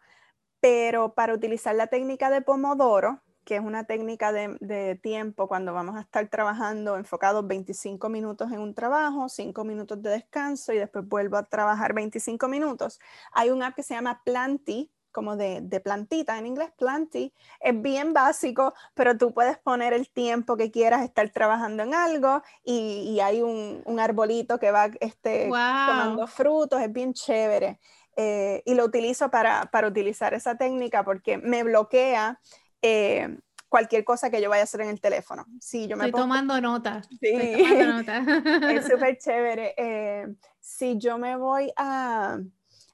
pero 0.64 1.12
para 1.12 1.35
utilizar 1.35 1.75
la 1.75 1.88
técnica 1.88 2.30
de 2.30 2.40
Pomodoro, 2.40 3.21
que 3.44 3.56
es 3.56 3.61
una 3.61 3.85
técnica 3.85 4.33
de, 4.33 4.99
tiempo 5.02 5.47
cuando 5.47 5.75
vamos 5.75 5.94
a 5.94 6.00
estar 6.00 6.26
trabajando 6.28 6.97
enfocados 6.97 7.47
25 7.47 8.09
minutos 8.09 8.50
en 8.50 8.61
un 8.61 8.73
trabajo, 8.73 9.28
5 9.28 9.62
minutos 9.62 10.00
de 10.02 10.09
descanso 10.09 10.73
y 10.73 10.78
después 10.78 11.06
vuelvo 11.06 11.37
a 11.37 11.42
trabajar 11.42 11.92
25 11.92 12.49
minutos. 12.49 12.99
Hay 13.33 13.50
un 13.50 13.62
app 13.62 13.75
que 13.75 13.83
se 13.83 13.92
llama 13.92 14.23
Planty, 14.25 14.90
como 15.12 15.37
de, 15.37 15.61
plantita 15.85 16.38
en 16.38 16.47
inglés, 16.47 16.71
Planty. 16.78 17.35
Es 17.61 17.83
bien 17.83 18.14
básico, 18.14 18.73
pero 18.94 19.18
tú 19.18 19.35
puedes 19.35 19.59
poner 19.59 19.92
el 19.92 20.09
tiempo 20.09 20.56
que 20.56 20.71
quieras 20.71 21.02
estar 21.02 21.28
trabajando 21.28 21.83
en 21.83 21.92
algo 21.92 22.42
y, 22.64 23.21
hay 23.21 23.42
un, 23.42 24.00
arbolito 24.00 24.59
que 24.59 24.71
va 24.71 24.87
este, 25.00 25.44
tomando 25.50 26.26
frutos, 26.26 26.80
es 26.80 26.90
bien 26.90 27.12
chévere. 27.12 27.78
Eh, 28.16 28.62
y 28.64 28.75
lo 28.75 28.85
utilizo 28.85 29.30
para, 29.30 29.66
para, 29.66 29.88
utilizar 29.88 30.35
esa 30.35 30.56
técnica 30.56 31.04
porque 31.04 31.38
me 31.38 31.64
bloquea 31.64 32.40
eh, 32.80 33.38
cualquier 33.68 34.04
cosa 34.04 34.30
que 34.30 34.40
yo 34.40 34.49
vaya 34.49 34.62
a 34.62 34.64
hacer 34.64 34.83
en 34.83 34.90
el 34.90 35.00
teléfono. 35.00 35.47
Sí, 35.61 35.88
yo 35.88 35.97
me 35.97 36.06
Estoy 36.06 36.21
tomando 36.21 36.61
nota. 36.61 37.02
Sí, 37.09 37.18
es 37.33 38.87
súper 38.87 39.18
chévere. 39.18 39.75
Eh, 39.76 40.26
si 40.61 40.97
yo 40.99 41.18
me 41.18 41.37
voy 41.37 41.73
a, 41.76 42.38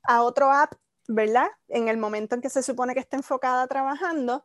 a 0.05 0.23
otro 0.23 0.51
app, 0.51 0.73
¿verdad? 1.07 1.49
En 1.69 1.89
el 1.89 1.99
momento 1.99 2.35
en 2.35 2.41
que 2.41 2.49
se 2.49 2.63
supone 2.63 2.95
que 2.95 3.01
está 3.01 3.17
enfocada 3.17 3.67
trabajando, 3.67 4.45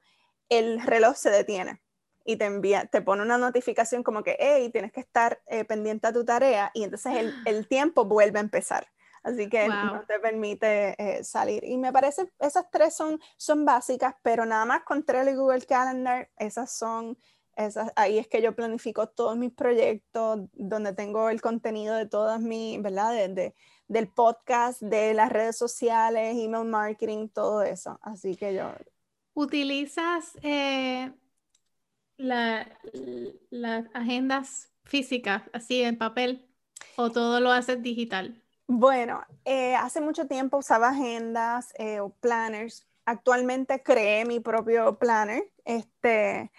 el 0.50 0.82
reloj 0.82 1.16
se 1.16 1.30
detiene 1.30 1.82
y 2.26 2.36
te 2.36 2.46
envía, 2.46 2.86
te 2.88 3.02
pone 3.02 3.22
una 3.22 3.38
notificación 3.38 4.04
como 4.04 4.24
que, 4.24 4.36
hey, 4.40 4.70
tienes 4.72 4.92
que 4.92 5.00
estar 5.00 5.42
pendiente 5.68 6.08
a 6.08 6.12
tu 6.12 6.26
tarea 6.26 6.72
y 6.74 6.84
entonces 6.84 7.16
el, 7.16 7.36
el, 7.46 7.68
tiempo 7.70 8.06
vuelve 8.06 8.40
a 8.40 8.42
empezar 8.42 8.88
así 9.26 9.50
que 9.50 9.68
no 9.68 10.06
te 10.08 10.20
permite 10.20 10.96
eh, 11.00 11.24
salir. 11.24 11.64
Y 11.64 11.78
me 11.78 11.92
parece, 11.92 12.32
esas 12.40 12.70
tres 12.70 12.96
son, 12.96 13.20
son 13.38 13.66
básicas, 13.66 14.16
pero 14.22 14.46
nada 14.46 14.66
más 14.66 14.84
con 14.84 15.04
Trello 15.04 15.32
y 15.32 15.36
Google 15.36 15.66
Calendar, 15.66 16.30
esas 16.38 16.78
son, 16.78 17.18
esas, 17.56 17.92
ahí 17.96 18.20
es 18.20 18.28
que 18.28 18.42
yo 18.42 18.56
planifico 18.56 19.10
todos 19.10 19.36
mis 19.36 19.52
proyectos, 19.52 20.42
donde 20.54 20.94
tengo 20.94 21.30
el 21.30 21.42
contenido 21.42 21.96
de 21.96 22.06
todas 22.06 22.40
mis, 22.40 22.80
¿verdad? 22.82 23.14
De, 23.30 23.56
del 23.88 24.08
podcast, 24.08 24.82
de 24.82 25.16
las 25.16 25.32
redes 25.32 25.58
sociales, 25.58 26.38
email 26.38 26.66
marketing, 26.66 27.28
todo 27.30 27.64
eso. 27.64 28.00
Así 28.04 28.36
que 28.36 28.54
yo... 28.54 28.72
¿Utilizas 29.34 30.38
eh, 30.44 31.12
las 32.18 32.68
agendas 33.94 34.72
físicas, 34.84 35.42
así 35.52 35.82
en 35.82 35.98
papel, 35.98 36.48
o 36.96 37.10
todo 37.10 37.40
lo 37.42 37.52
haces 37.52 37.82
digital? 37.82 38.45
Bueno, 38.68 39.24
eh, 39.44 39.76
hace 39.76 40.02
mucho 40.02 40.28
tiempo 40.28 40.58
usaba 40.58 40.90
agendas 40.90 41.74
eh, 41.78 42.00
o 42.00 42.10
planners. 42.10 42.88
Actualmente 43.06 43.84
creé 43.84 44.26
mi 44.26 44.40
propio 44.40 44.98
planner, 44.98 45.52
este, 45.66 46.52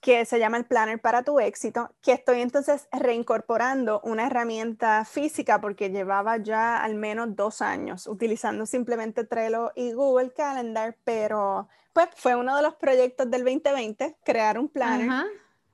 que 0.00 0.24
se 0.24 0.38
llama 0.38 0.56
el 0.56 0.64
Planner 0.64 1.00
para 1.00 1.24
tu 1.24 1.40
éxito, 1.40 1.90
que 2.00 2.12
estoy 2.12 2.40
entonces 2.40 2.88
reincorporando 2.92 4.00
una 4.04 4.28
herramienta 4.28 5.04
física 5.04 5.60
porque 5.60 5.90
llevaba 5.90 6.38
ya 6.38 6.82
al 6.82 6.94
menos 6.94 7.36
dos 7.36 7.60
años 7.60 8.06
utilizando 8.06 8.64
simplemente 8.64 9.24
Trello 9.24 9.72
y 9.74 9.92
Google 9.92 10.32
Calendar, 10.32 10.96
pero 11.04 11.68
pues 11.92 12.08
fue 12.14 12.36
uno 12.36 12.56
de 12.56 12.62
los 12.62 12.76
proyectos 12.76 13.30
del 13.30 13.44
2020, 13.44 14.16
crear 14.24 14.58
un 14.58 14.68
planner. 14.68 15.26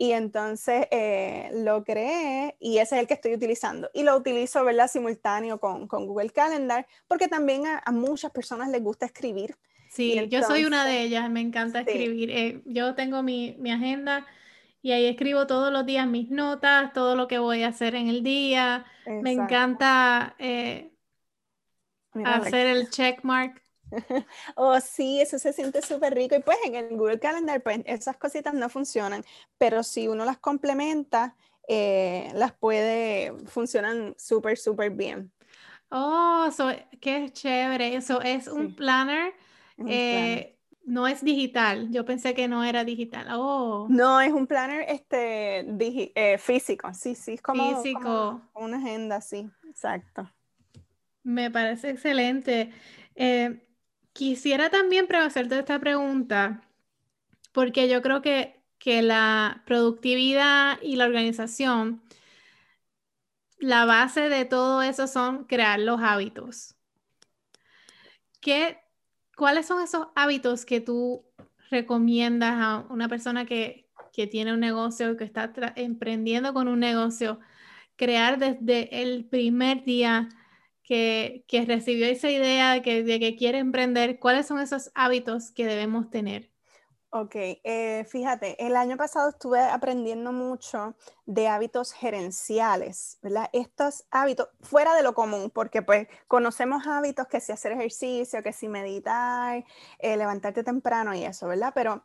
Y 0.02 0.14
entonces 0.14 0.88
eh, 0.90 1.48
lo 1.54 1.84
creé 1.84 2.56
y 2.58 2.78
ese 2.78 2.96
es 2.96 3.02
el 3.02 3.06
que 3.06 3.14
estoy 3.14 3.34
utilizando. 3.34 3.88
Y 3.94 4.02
lo 4.02 4.16
utilizo, 4.16 4.64
¿verdad? 4.64 4.88
Simultáneo 4.88 5.60
con, 5.60 5.86
con 5.86 6.08
Google 6.08 6.30
Calendar, 6.30 6.88
porque 7.06 7.28
también 7.28 7.62
a, 7.68 7.92
muchas 7.92 8.32
personas 8.32 8.68
les 8.68 8.82
gusta 8.82 9.06
escribir. 9.06 9.54
Sí, 9.90 10.26
yo 10.28 10.42
soy 10.42 10.64
una 10.64 10.84
de 10.86 11.02
ellas, 11.02 11.30
me 11.30 11.40
encanta 11.40 11.82
escribir. 11.82 12.32
Eh, 12.32 12.62
yo 12.64 12.96
tengo 12.96 13.22
mi, 13.22 13.54
mi, 13.60 13.70
agenda 13.70 14.26
Y 14.82 14.90
ahí 14.90 15.06
escribo 15.06 15.46
todos 15.46 15.72
los 15.72 15.86
días 15.86 16.08
mis 16.08 16.30
notas, 16.30 16.92
todo 16.92 17.14
lo 17.14 17.28
que 17.28 17.38
voy 17.38 17.62
a 17.62 17.68
hacer 17.68 17.94
en 17.94 18.08
el 18.08 18.24
día. 18.24 18.84
Me 19.06 19.30
encanta 19.30 20.34
eh, 20.40 20.90
hacer 22.24 22.66
el 22.66 22.90
check 22.90 23.22
mark. 23.22 23.61
oh, 24.56 24.78
sí, 24.80 25.20
eso 25.20 25.38
se 25.38 25.52
siente 25.52 25.82
súper 25.82 26.14
rico. 26.14 26.34
Y 26.34 26.40
pues 26.40 26.58
en 26.64 26.74
el 26.74 26.96
Google 26.96 27.18
Calendar, 27.18 27.62
pues 27.62 27.80
esas 27.84 28.16
cositas 28.16 28.54
no 28.54 28.68
funcionan, 28.68 29.24
pero 29.58 29.82
si 29.82 30.08
uno 30.08 30.24
las 30.24 30.38
complementa, 30.38 31.36
eh, 31.68 32.30
las 32.34 32.52
puede, 32.52 33.32
funcionan 33.46 34.14
súper, 34.18 34.58
súper 34.58 34.90
bien. 34.90 35.32
Oh, 35.90 36.48
qué 37.00 37.30
chévere. 37.30 37.94
Eso 37.94 38.22
es 38.22 38.48
un 38.48 38.74
planner. 38.74 39.34
Eh, 39.86 40.58
no 40.84 41.06
es 41.06 41.22
digital. 41.22 41.90
Yo 41.90 42.04
pensé 42.04 42.34
que 42.34 42.48
no 42.48 42.64
era 42.64 42.84
digital. 42.84 43.26
Oh. 43.30 43.86
No, 43.88 44.20
es 44.20 44.32
un 44.32 44.46
planner 44.46 44.86
este, 44.88 45.60
eh, 46.14 46.38
físico. 46.38 46.92
Sí, 46.94 47.14
sí, 47.14 47.34
es 47.34 47.42
como, 47.42 47.76
físico. 47.76 48.40
una 48.54 48.78
agenda, 48.78 49.20
sí, 49.20 49.48
exacto. 49.68 50.30
Me 51.22 51.50
parece 51.50 51.90
excelente. 51.90 52.72
Eh, 53.14 53.62
quisiera 54.12 54.70
también 54.70 55.06
hacerte 55.14 55.58
esta 55.58 55.78
pregunta, 55.78 56.62
porque 57.52 57.88
yo 57.88 58.02
creo 58.02 58.22
que, 58.22 58.62
que 58.78 59.02
la 59.02 59.62
productividad 59.66 60.80
y 60.82 60.96
la 60.96 61.06
organización 61.06 62.02
la 63.62 63.84
base 63.84 64.28
de 64.28 64.44
todo 64.44 64.82
eso 64.82 65.06
son 65.06 65.44
crear 65.44 65.78
los 65.78 66.00
hábitos. 66.02 66.74
¿Qué, 68.40 68.78
¿Cuáles 69.36 69.66
son 69.66 69.82
esos 69.82 70.08
hábitos 70.16 70.66
que 70.66 70.80
tú 70.80 71.24
recomiendas 71.70 72.54
a 72.58 72.86
una 72.90 73.08
persona 73.08 73.46
que, 73.46 73.88
tiene 74.30 74.52
un 74.52 74.60
negocio, 74.60 75.16
que 75.16 75.24
está 75.24 75.52
emprendiendo 75.74 76.52
con 76.52 76.68
un 76.68 76.80
negocio, 76.80 77.40
crear 77.96 78.38
desde 78.38 79.02
el 79.02 79.24
primer 79.24 79.84
día 79.84 80.28
que, 80.92 81.64
recibió 81.66 82.06
esa 82.06 82.30
idea 82.30 82.72
de 82.72 82.82
que, 82.82 83.36
quiere 83.36 83.58
emprender? 83.58 84.18
¿Cuáles 84.18 84.46
son 84.46 84.58
esos 84.58 84.90
hábitos 84.94 85.50
que 85.50 85.66
debemos 85.66 86.10
tener? 86.10 86.50
Ok, 87.10 87.34
eh, 87.34 88.06
fíjate, 88.08 88.64
el 88.64 88.74
año 88.74 88.96
pasado 88.96 89.28
estuve 89.28 89.60
aprendiendo 89.60 90.32
mucho 90.32 90.94
de 91.26 91.46
hábitos 91.46 91.92
gerenciales, 91.92 93.18
¿verdad? 93.22 93.50
Estos 93.52 94.06
hábitos 94.10 94.48
fuera 94.60 94.94
de 94.94 95.02
lo 95.02 95.14
común, 95.14 95.50
porque 95.50 95.82
pues 95.82 96.08
conocemos 96.26 96.86
hábitos 96.86 97.26
que 97.26 97.40
si 97.40 97.52
hacer 97.52 97.72
ejercicio, 97.72 98.42
que 98.42 98.54
si 98.54 98.66
meditar, 98.68 99.62
eh, 99.98 100.16
levantarte 100.16 100.64
temprano 100.64 101.14
y 101.14 101.24
eso, 101.24 101.48
¿verdad? 101.48 101.72
Pero 101.74 102.02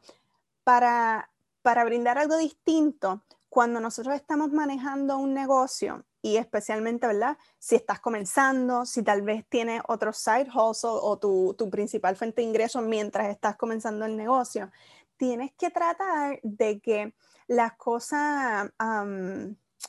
para, 0.65 1.31
para 1.61 1.85
brindar 1.85 2.17
algo 2.17 2.37
distinto, 2.37 3.23
cuando 3.49 3.79
nosotros 3.79 4.13
estamos 4.15 4.51
manejando 4.51 5.17
un 5.17 5.33
negocio, 5.33 6.05
y 6.21 6.37
especialmente, 6.37 7.07
¿verdad? 7.07 7.37
Si 7.59 7.75
estás 7.75 7.99
comenzando, 7.99 8.85
si 8.85 9.03
tal 9.03 9.21
vez 9.21 9.45
tienes 9.47 9.81
otro 9.87 10.13
side 10.13 10.47
hustle 10.53 10.89
o 11.01 11.17
tu, 11.17 11.55
tu 11.57 11.69
principal 11.69 12.15
fuente 12.15 12.41
de 12.41 12.47
ingreso 12.47 12.81
mientras 12.81 13.29
estás 13.29 13.55
comenzando 13.55 14.05
el 14.05 14.17
negocio, 14.17 14.71
tienes 15.17 15.51
que 15.57 15.69
tratar 15.69 16.39
de 16.43 16.79
que 16.79 17.13
las 17.47 17.73
cosas, 17.73 18.71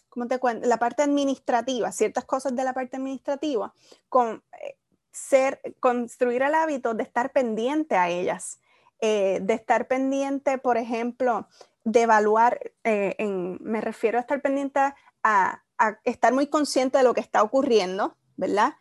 ¿cómo 0.09 0.27
te 0.29 0.39
cuento? 0.39 0.67
La 0.67 0.79
parte 0.79 1.03
administrativa, 1.03 1.93
ciertas 1.93 2.25
cosas 2.25 2.55
de 2.55 2.65
la 2.65 2.73
parte 2.73 2.97
administrativa, 2.97 3.75
con, 4.09 4.43
eh, 4.63 4.77
ser, 5.11 5.61
construir 5.81 6.43
el 6.43 6.55
hábito 6.55 6.95
de 6.95 7.03
estar 7.03 7.33
pendiente 7.33 7.97
a 7.97 8.09
ellas, 8.09 8.61
eh, 9.01 9.41
de 9.43 9.55
estar 9.55 9.89
pendiente, 9.89 10.59
por 10.59 10.77
ejemplo, 10.77 11.49
de 11.85 12.03
evaluar, 12.03 12.73
eh, 12.85 13.17
me 13.61 13.81
refiero 13.81 14.19
a 14.19 14.21
estar 14.21 14.41
pendiente 14.41 14.81
a, 15.23 15.63
a, 15.79 15.99
estar 16.05 16.33
muy 16.33 16.47
consciente 16.47 16.99
de 16.99 17.05
lo 17.05 17.15
que 17.15 17.21
está 17.21 17.43
ocurriendo, 17.43 18.17
¿verdad? 18.37 18.75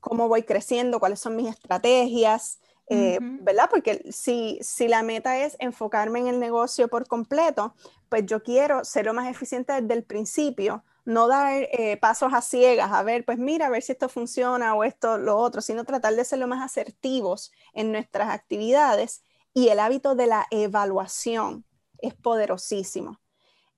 cómo 0.00 0.26
voy 0.26 0.42
creciendo, 0.42 0.98
cuáles 0.98 1.20
son 1.20 1.36
mis 1.36 1.48
estrategias, 1.48 2.58
eh, 2.88 3.18
¿verdad? 3.20 3.68
Porque 3.70 4.04
si, 4.10 4.58
si 4.60 4.88
la 4.88 5.02
meta 5.02 5.38
es 5.38 5.56
enfocarme 5.58 6.20
en 6.20 6.26
el 6.26 6.38
negocio 6.38 6.88
por 6.88 7.06
completo, 7.06 7.74
pues 8.08 8.26
yo 8.26 8.42
quiero 8.42 8.84
ser 8.84 9.06
lo 9.06 9.14
más 9.14 9.28
eficiente 9.28 9.72
desde 9.72 9.94
el 9.94 10.04
principio, 10.04 10.84
no 11.06 11.26
dar 11.26 11.68
eh, 11.72 11.96
pasos 11.96 12.32
a 12.32 12.42
ciegas, 12.42 12.92
a 12.92 13.02
ver, 13.02 13.24
pues 13.24 13.38
mira, 13.38 13.66
a 13.66 13.70
ver 13.70 13.82
si 13.82 13.92
esto 13.92 14.08
funciona 14.08 14.74
o 14.74 14.84
esto, 14.84 15.18
lo 15.18 15.36
otro, 15.38 15.60
sino 15.60 15.84
tratar 15.84 16.14
de 16.14 16.24
ser 16.24 16.38
lo 16.38 16.46
más 16.46 16.62
asertivos 16.62 17.52
en 17.72 17.92
nuestras 17.92 18.30
actividades. 18.30 19.24
Y 19.54 19.68
el 19.68 19.78
hábito 19.78 20.14
de 20.14 20.26
la 20.26 20.46
evaluación 20.50 21.64
es 21.98 22.14
poderosísimo. 22.14 23.20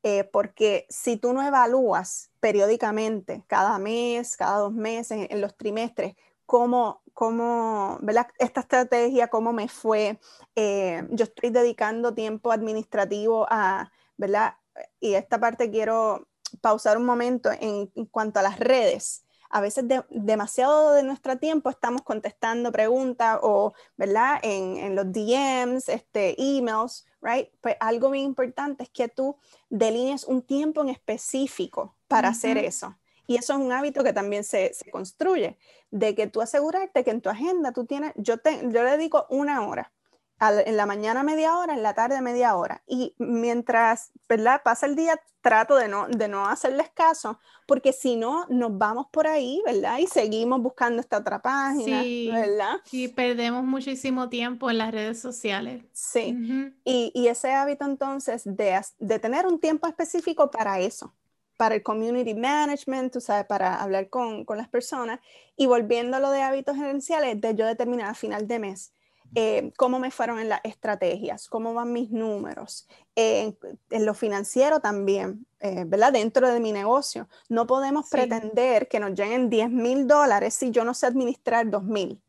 Eh, 0.08 0.22
porque 0.22 0.86
si 0.88 1.16
tú 1.16 1.32
no 1.32 1.42
evalúas 1.42 2.30
periódicamente, 2.38 3.42
cada 3.48 3.76
mes, 3.80 4.36
cada 4.36 4.58
dos 4.58 4.72
meses, 4.72 5.26
en 5.28 5.40
los 5.40 5.56
trimestres, 5.56 6.14
cómo, 6.46 7.02
cómo 7.12 7.98
¿verdad? 8.02 8.28
esta 8.38 8.60
estrategia, 8.60 9.26
cómo 9.26 9.52
me 9.52 9.66
fue. 9.66 10.20
Eh, 10.54 11.04
yo 11.10 11.24
estoy 11.24 11.50
dedicando 11.50 12.14
tiempo 12.14 12.52
administrativo 12.52 13.48
a, 13.50 13.90
¿verdad? 14.16 14.54
Y 15.00 15.14
esta 15.14 15.40
parte 15.40 15.72
quiero 15.72 16.28
pausar 16.60 16.98
un 16.98 17.04
momento 17.04 17.50
en, 17.60 17.88
cuanto 18.12 18.38
a 18.38 18.44
las 18.44 18.60
redes. 18.60 19.24
A 19.50 19.60
veces 19.60 19.84
demasiado 20.10 20.92
de 20.92 21.02
nuestro 21.02 21.38
tiempo 21.38 21.70
estamos 21.70 22.02
contestando 22.02 22.72
preguntas 22.72 23.38
o, 23.42 23.74
¿verdad? 23.96 24.38
En, 24.42 24.76
en, 24.76 24.96
los 24.96 25.12
DMs, 25.12 25.88
este, 25.88 26.34
emails, 26.38 27.06
right? 27.20 27.48
Pues 27.60 27.76
algo 27.80 28.10
bien 28.10 28.24
importante 28.24 28.82
es 28.82 28.90
que 28.90 29.08
tú 29.08 29.36
delinees 29.68 30.24
un 30.24 30.42
tiempo 30.42 30.82
en 30.82 30.88
específico 30.88 31.96
para 32.08 32.28
hacer 32.28 32.58
eso. 32.58 32.96
Y 33.26 33.36
eso 33.36 33.54
es 33.54 33.58
un 33.58 33.72
hábito 33.72 34.04
que 34.04 34.12
también 34.12 34.44
se, 34.44 34.72
se, 34.72 34.90
construye, 34.90 35.58
de 35.90 36.14
que 36.14 36.28
tú 36.28 36.40
asegurarte 36.40 37.02
que 37.02 37.10
en 37.10 37.20
tu 37.20 37.28
agenda 37.28 37.72
tú 37.72 37.84
tienes, 37.84 38.12
yo, 38.16 38.38
te, 38.38 38.60
yo 38.70 38.84
le 38.84 38.90
dedico 38.92 39.26
una 39.30 39.66
hora, 39.66 39.92
en 40.40 40.76
la 40.76 40.86
mañana 40.86 41.22
media 41.22 41.56
hora, 41.58 41.74
en 41.74 41.82
la 41.82 41.94
tarde 41.94 42.20
media 42.20 42.56
hora. 42.56 42.82
Y 42.86 43.14
mientras 43.18 44.10
¿verdad? 44.28 44.60
pasa 44.62 44.86
el 44.86 44.94
día, 44.94 45.18
trato 45.40 45.76
de 45.76 45.88
no, 45.88 46.08
de 46.08 46.28
no 46.28 46.46
hacerles 46.46 46.90
caso, 46.90 47.38
porque 47.66 47.92
si 47.92 48.16
no, 48.16 48.46
nos 48.48 48.76
vamos 48.76 49.06
por 49.10 49.26
ahí, 49.26 49.62
¿verdad? 49.64 49.98
Y 49.98 50.06
seguimos 50.06 50.60
buscando 50.60 51.00
esta 51.00 51.18
otra 51.18 51.40
página, 51.40 52.02
sí, 52.02 52.30
¿verdad? 52.32 52.76
Y 52.90 53.08
perdemos 53.08 53.64
muchísimo 53.64 54.28
tiempo 54.28 54.70
en 54.70 54.78
las 54.78 54.92
redes 54.92 55.20
sociales. 55.20 55.84
Sí, 55.92 56.36
y, 56.84 57.12
y, 57.14 57.28
ese 57.28 57.52
hábito 57.52 57.84
entonces 57.84 58.42
de, 58.44 58.80
de 58.98 59.18
tener 59.18 59.46
un 59.46 59.58
tiempo 59.58 59.86
específico 59.86 60.50
para 60.50 60.80
eso, 60.80 61.14
para 61.56 61.76
el 61.76 61.82
community 61.82 62.34
management, 62.34 63.12
tú 63.12 63.20
sabes, 63.20 63.46
para 63.46 63.80
hablar 63.80 64.10
con, 64.10 64.44
con, 64.44 64.58
las 64.58 64.68
personas. 64.68 65.20
Y 65.56 65.66
volviendo 65.66 66.16
a 66.16 66.20
lo 66.20 66.30
de 66.30 66.42
hábitos 66.42 66.76
gerenciales, 66.76 67.40
de 67.40 67.54
yo 67.54 67.66
determinar 67.66 68.10
a 68.10 68.14
final 68.14 68.46
de 68.46 68.58
mes 68.58 68.92
eh, 69.34 69.72
cómo 69.76 69.98
me 69.98 70.10
fueron 70.10 70.38
en 70.38 70.48
las 70.48 70.60
estrategias, 70.64 71.48
cómo 71.48 71.74
van 71.74 71.92
mis 71.92 72.10
números, 72.10 72.88
en 73.14 73.56
lo 73.90 74.14
financiero 74.14 74.80
también, 74.80 75.46
eh, 75.60 75.84
¿verdad? 75.86 76.12
Dentro 76.12 76.48
de 76.50 76.60
mi 76.60 76.72
negocio. 76.72 77.28
No 77.48 77.66
podemos 77.66 78.08
pretender 78.10 78.88
que 78.88 79.00
nos 79.00 79.14
lleguen 79.14 79.48
10 79.48 79.70
mil 79.70 80.06
dólares 80.06 80.54
si 80.54 80.70
yo 80.70 80.84
no 80.84 80.94
sé 80.94 81.06
administrar 81.06 81.70
2 81.70 81.84
mil, 81.84 82.22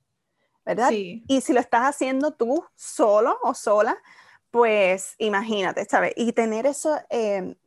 ¿verdad? 0.66 0.92
Y 0.92 1.42
si 1.42 1.54
lo 1.54 1.60
estás 1.60 1.84
haciendo 1.84 2.32
tú 2.34 2.64
solo 2.76 3.38
o 3.44 3.54
sola, 3.54 3.98
pues 4.50 5.16
imagínate, 5.18 5.86
¿sabes? 5.86 6.14
Y 6.16 6.32
tener 6.32 6.66
eso, 6.66 6.98
eh, 7.10 7.58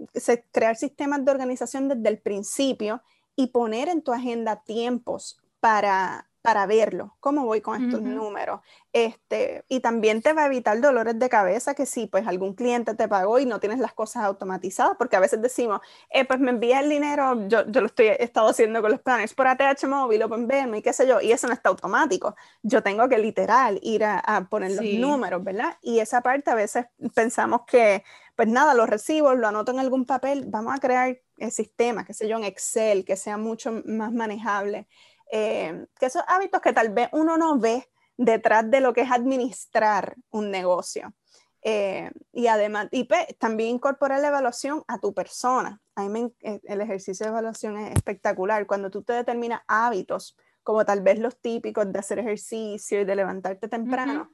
crear 0.51 0.77
sistemas 0.77 1.25
de 1.25 1.31
organización 1.31 1.89
desde 1.89 2.09
el 2.09 2.19
principio 2.19 3.03
y 3.37 3.49
poner 3.49 3.89
en 3.89 4.03
tu 4.03 4.13
agenda 4.13 4.63
tiempos 4.65 5.41
para, 5.61 6.30
para 6.43 6.67
verlo, 6.67 7.17
cómo 7.21 7.45
voy 7.45 7.61
con 7.61 7.85
estos 7.85 8.01
números. 8.01 8.61
Este, 8.93 9.65
y 9.69 9.81
también 9.81 10.23
te 10.23 10.33
va 10.33 10.45
a 10.45 10.47
evitar 10.47 10.81
dolores 10.81 11.19
de 11.19 11.29
cabeza 11.29 11.75
que 11.75 11.87
si 11.87 12.07
pues 12.07 12.27
algún 12.27 12.55
cliente 12.55 12.95
te 12.95 13.09
pagó 13.09 13.39
y 13.39 13.47
no 13.47 13.61
tienes 13.61 13.79
las 13.79 13.93
cosas 13.93 14.25
automatizadas, 14.25 14.97
porque 14.97 15.17
a 15.17 15.21
veces 15.21 15.43
decimos, 15.43 15.81
eh, 16.09 16.25
pues 16.25 16.41
me 16.41 16.51
envía 16.51 16.81
el 16.81 16.89
dinero, 16.89 17.47
yo, 17.47 17.67
yo 17.67 17.81
lo 17.83 17.87
estoy, 17.87 18.07
he 18.07 18.25
estado 18.25 18.49
haciendo 18.49 18.81
con 18.81 18.91
los 18.91 19.01
planes 19.01 19.35
por 19.35 19.47
ATH 19.47 19.87
móvil, 19.87 20.23
OpenBM 20.23 20.77
y 20.77 20.83
qué 20.83 20.93
sé 20.93 21.07
yo, 21.07 21.21
y 21.21 21.31
eso 21.31 21.47
no 21.47 21.53
está 21.53 21.69
automático. 21.69 22.35
Yo 22.63 22.83
tengo 22.83 23.09
que 23.09 23.19
literal 23.19 23.79
ir 23.83 24.05
a, 24.05 24.47
poner 24.49 24.73
los 24.73 24.85
números, 24.85 25.45
¿verdad? 25.45 25.77
Y 25.83 25.99
esa 25.99 26.23
parte 26.23 26.51
a 26.51 26.55
veces 26.55 26.87
pensamos 27.15 27.63
que, 27.67 28.03
pues 28.35 28.49
nada, 28.49 28.75
los 28.75 28.89
recibo, 28.89 29.35
lo 29.35 29.49
anoto 29.49 29.73
en 29.73 29.79
algún 29.79 30.07
papel, 30.07 30.45
vamos 30.47 30.75
a 30.75 30.79
crear 30.79 31.21
el 31.37 31.53
sistema, 31.53 32.05
qué 32.05 32.15
sé 32.15 32.29
yo, 32.29 32.37
en 32.37 32.45
Excel, 32.45 33.05
que 33.05 33.17
sea 33.17 33.37
mucho 33.37 33.83
más 33.85 34.13
manejable. 34.13 34.87
Eh, 35.33 35.87
que 35.99 36.07
esos 36.07 36.23
hábitos 36.27 36.61
que 36.61 36.73
tal 36.73 36.91
vez 36.91 37.09
uno 37.13 37.37
no 37.37 37.59
ve 37.59 37.89
detrás 38.17 38.71
de 38.71 38.81
lo 38.81 38.93
que 38.93 39.03
es 39.03 39.11
administrar 39.11 40.17
un 40.31 40.51
negocio. 40.51 41.15
Eh, 41.63 42.11
y 42.33 42.47
además, 42.47 42.89
y 42.91 43.07
también 43.39 43.77
incorporar 43.77 44.21
la 44.21 44.29
evaluación 44.29 44.83
a 44.89 44.99
tu 44.99 45.13
persona. 45.13 45.81
A 45.95 46.09
mí 46.09 46.33
eh, 46.41 46.61
el 46.65 46.81
ejercicio 46.81 47.25
de 47.25 47.31
evaluación 47.31 47.77
es 47.79 47.93
espectacular. 47.93 48.67
Cuando 48.67 48.91
tú 48.91 49.03
te 49.03 49.13
determinas 49.13 49.63
hábitos, 49.67 50.37
como 50.63 50.85
tal 50.85 51.03
vez 51.03 51.19
los 51.19 51.39
típicos 51.41 51.93
de 51.93 51.99
hacer 51.99 52.19
ejercicio 52.19 53.01
y 53.01 53.05
de 53.05 53.17
levantarte 53.17 53.69
temprano, 53.69 54.31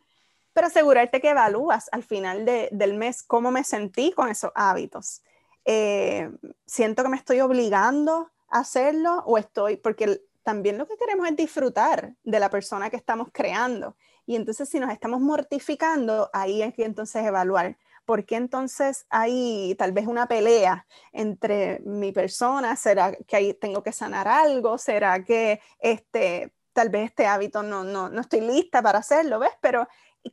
pero 0.52 0.68
asegurarte 0.68 1.20
que 1.20 1.30
evalúas 1.30 1.88
al 1.92 2.02
final 2.02 2.44
del 2.44 2.94
mes 2.94 3.22
cómo 3.22 3.50
me 3.50 3.64
sentí 3.64 4.12
con 4.12 4.28
esos 4.28 4.50
hábitos. 4.54 5.22
Eh, 5.64 6.30
siento 6.64 7.02
que 7.02 7.08
me 7.08 7.16
estoy 7.16 7.40
obligando 7.40 8.30
a 8.48 8.60
hacerlo 8.60 9.22
o 9.26 9.38
estoy, 9.38 9.76
porque 9.76 10.22
también 10.46 10.78
lo 10.78 10.86
que 10.86 10.96
queremos 10.96 11.26
es 11.26 11.34
disfrutar 11.34 12.14
de 12.22 12.38
la 12.38 12.48
persona 12.48 12.88
que 12.88 12.94
estamos 12.94 13.30
creando. 13.32 13.96
Y 14.26 14.36
entonces 14.36 14.68
si 14.68 14.78
nos 14.78 14.92
estamos 14.92 15.20
mortificando, 15.20 16.30
ahí 16.32 16.62
hay 16.62 16.72
que 16.72 16.84
entonces 16.84 17.26
evaluar. 17.26 17.76
¿Por 18.04 18.24
qué 18.24 18.36
entonces 18.36 19.06
hay 19.10 19.74
tal 19.76 19.90
vez 19.90 20.06
una 20.06 20.28
pelea 20.28 20.86
entre 21.10 21.80
mi 21.80 22.12
persona? 22.12 22.76
¿Será 22.76 23.12
que 23.12 23.34
ahí 23.34 23.54
tengo 23.54 23.82
que 23.82 23.90
sanar 23.90 24.28
algo? 24.28 24.78
¿Será 24.78 25.24
que 25.24 25.60
este, 25.80 26.52
tal 26.72 26.90
vez 26.90 27.06
este 27.06 27.26
hábito 27.26 27.64
no, 27.64 27.82
no, 27.82 28.08
no 28.08 28.20
estoy 28.20 28.40
lista 28.42 28.80
para 28.80 29.00
hacerlo? 29.00 29.40
¿Ves? 29.40 29.50
Pero 29.60 29.88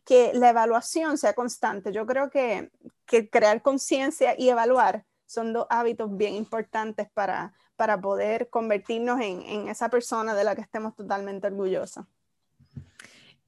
que 0.06 0.32
la 0.36 0.50
evaluación 0.50 1.18
sea 1.18 1.34
constante. 1.34 1.92
Yo 1.92 2.06
creo 2.06 2.30
que, 2.30 2.70
que 3.08 3.32
crear 3.32 3.64
conciencia 3.64 4.36
y 4.38 4.50
evaluar 4.50 5.06
son 5.26 5.54
dos 5.54 5.66
hábitos 5.72 6.16
bien 6.16 6.36
importantes 6.36 7.10
para, 7.16 7.56
para 7.76 8.00
poder 8.00 8.50
convertirnos 8.50 9.20
en, 9.20 9.42
en, 9.42 9.68
esa 9.68 9.90
persona 9.90 10.34
de 10.34 10.44
la 10.44 10.56
que 10.56 10.62
estemos 10.62 10.96
totalmente 10.96 11.48
orgullosos. 11.48 12.06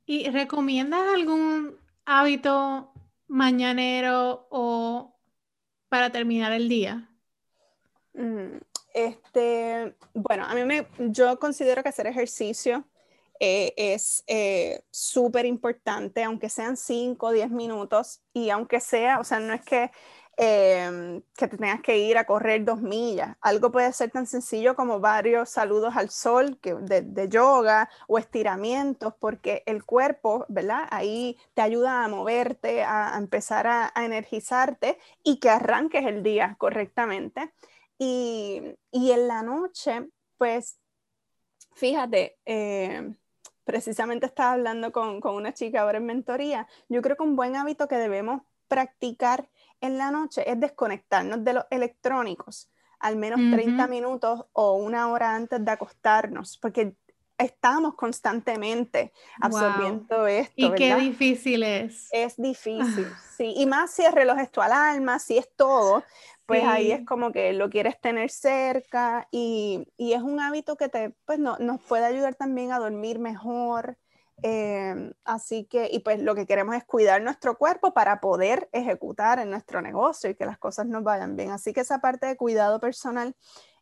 ¿Y 0.05 0.29
recomiendas 0.29 1.01
algún 1.13 1.77
hábito 2.05 2.91
mañanero 3.27 4.47
o 4.49 5.15
para 5.89 6.11
terminar 6.11 6.51
el 6.51 6.69
día? 6.69 7.09
Mm, 8.13 8.57
este, 8.93 9.95
bueno, 10.13 10.45
a 10.45 10.55
mí 10.55 10.63
me, 10.63 10.87
yo 10.97 11.37
considero 11.39 11.83
que 11.83 11.89
hacer 11.89 12.07
ejercicio 12.07 12.85
eh, 13.39 13.73
es 13.75 14.23
eh, 14.27 14.83
súper 14.91 15.45
importante, 15.45 16.23
aunque 16.23 16.49
sean 16.49 16.77
5 16.77 17.27
o 17.27 17.31
10 17.31 17.49
minutos 17.49 18.21
y 18.33 18.49
aunque 18.49 18.79
sea, 18.79 19.19
o 19.19 19.25
sea, 19.25 19.39
no 19.39 19.53
es 19.53 19.61
que 19.61 19.91
Em, 20.37 21.21
que 21.37 21.47
te 21.47 21.57
tengas 21.57 21.81
que 21.81 21.97
ir 21.97 22.17
a 22.17 22.25
correr 22.25 22.65
dos 22.65 22.81
millas. 22.81 23.37
Algo 23.39 23.71
puede 23.71 23.93
ser 23.93 24.11
tan 24.11 24.27
sencillo 24.27 24.75
como 24.75 24.99
varios 24.99 25.49
saludos 25.49 25.95
al 25.95 26.09
sol 26.09 26.59
que, 26.59 26.73
de, 26.73 27.29
yoga 27.29 27.89
o 28.07 28.17
estiramientos, 28.17 29.13
porque 29.17 29.63
el 29.65 29.85
cuerpo, 29.85 30.45
¿verdad? 30.49 30.87
Ahí 30.91 31.37
te 31.53 31.61
ayuda 31.61 32.03
a 32.03 32.09
moverte, 32.09 32.83
a, 32.83 33.17
empezar 33.17 33.65
a, 33.67 33.93
energizarte 33.95 34.99
y 35.23 35.39
que 35.39 35.49
arranques 35.49 36.05
el 36.05 36.21
día 36.21 36.55
correctamente. 36.57 37.53
Y, 37.97 38.61
y 38.91 39.11
en 39.11 39.27
la 39.29 39.41
noche, 39.41 40.09
pues, 40.37 40.77
fíjate, 41.75 42.37
em, 42.45 43.15
precisamente 43.63 44.25
estaba 44.25 44.53
hablando 44.53 44.91
con, 44.91 45.21
con 45.21 45.35
una 45.35 45.53
chica 45.53 45.81
ahora 45.81 45.97
en 45.99 46.05
mentoría, 46.05 46.67
yo 46.89 47.01
creo 47.01 47.15
que 47.15 47.23
un 47.23 47.35
buen 47.37 47.55
hábito 47.55 47.87
que 47.87 47.95
debemos 47.95 48.41
practicar 48.67 49.49
en 49.85 49.97
la 49.97 50.11
noche 50.11 50.49
es 50.49 50.59
desconectarnos 50.59 51.43
de 51.43 51.53
los 51.53 51.65
electrónicos 51.69 52.69
al 52.99 53.17
menos 53.17 53.39
30 53.51 53.87
minutos 53.87 54.45
o 54.53 54.73
una 54.75 55.09
hora 55.09 55.35
antes 55.35 55.63
de 55.63 55.71
acostarnos, 55.71 56.57
porque 56.57 56.95
estamos 57.37 57.95
constantemente 57.95 59.11
absorbiendo 59.39 60.25
esto. 60.27 60.53
Y 60.55 60.71
qué 60.73 60.95
difícil 60.95 61.63
es. 61.63 62.07
Es 62.11 62.35
difícil, 62.37 63.07
sí. 63.37 63.53
Y 63.57 63.65
más 63.65 63.91
si 63.91 64.03
es 64.03 64.11
reloj 64.13 64.39
esto 64.39 64.61
al 64.61 64.71
alma, 64.71 65.19
si 65.19 65.37
es 65.37 65.47
todo, 65.55 66.03
pues 66.45 66.63
ahí 66.63 66.91
es 66.91 67.05
como 67.05 67.31
que 67.31 67.53
lo 67.53 67.69
quieres 67.69 67.99
tener 67.99 68.29
cerca 68.29 69.27
y, 69.31 69.87
y 69.97 70.13
es 70.13 70.21
un 70.21 70.39
hábito 70.39 70.75
que 70.75 70.89
te, 70.89 71.11
pues 71.25 71.39
no, 71.39 71.57
nos 71.59 71.81
puede 71.81 72.05
ayudar 72.05 72.35
también 72.35 72.71
a 72.71 72.79
dormir 72.79 73.19
mejor, 73.19 73.97
Em, 74.41 75.13
así 75.23 75.65
que, 75.65 75.89
y 75.91 75.99
pues 75.99 76.21
lo 76.21 76.35
que 76.35 76.45
queremos 76.45 76.75
es 76.75 76.83
cuidar 76.83 77.21
nuestro 77.21 77.57
cuerpo 77.57 77.93
para 77.93 78.19
poder 78.19 78.69
ejecutar 78.73 79.39
en 79.39 79.49
nuestro 79.49 79.81
negocio 79.81 80.29
y 80.29 80.35
que 80.35 80.45
las 80.45 80.57
cosas 80.57 80.85
nos 80.87 81.03
vayan 81.03 81.35
bien. 81.35 81.51
Así 81.51 81.73
que 81.73 81.81
esa 81.81 81.99
parte 81.99 82.25
de 82.25 82.35
cuidado 82.35 82.79
personal 82.79 83.35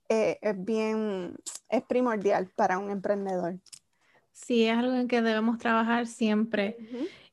eh, 0.09 0.37
es 0.41 0.63
bien, 0.63 1.35
es 1.69 1.83
primordial 1.83 2.49
para 2.55 2.77
un 2.77 2.91
emprendedor. 2.91 3.59
Sí, 4.31 4.65
es 4.65 4.77
algo 4.77 4.95
en 4.95 5.07
que 5.07 5.21
debemos 5.21 5.57
trabajar 5.57 6.07
siempre. 6.07 6.77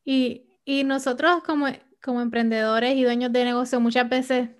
y, 0.04 0.46
y, 0.64 0.84
nosotros 0.84 1.42
como, 1.44 1.66
como 2.02 2.20
emprendedores 2.20 2.94
y 2.96 3.04
dueños 3.04 3.32
de 3.32 3.44
negocio 3.44 3.80
muchas 3.80 4.08
veces 4.08 4.50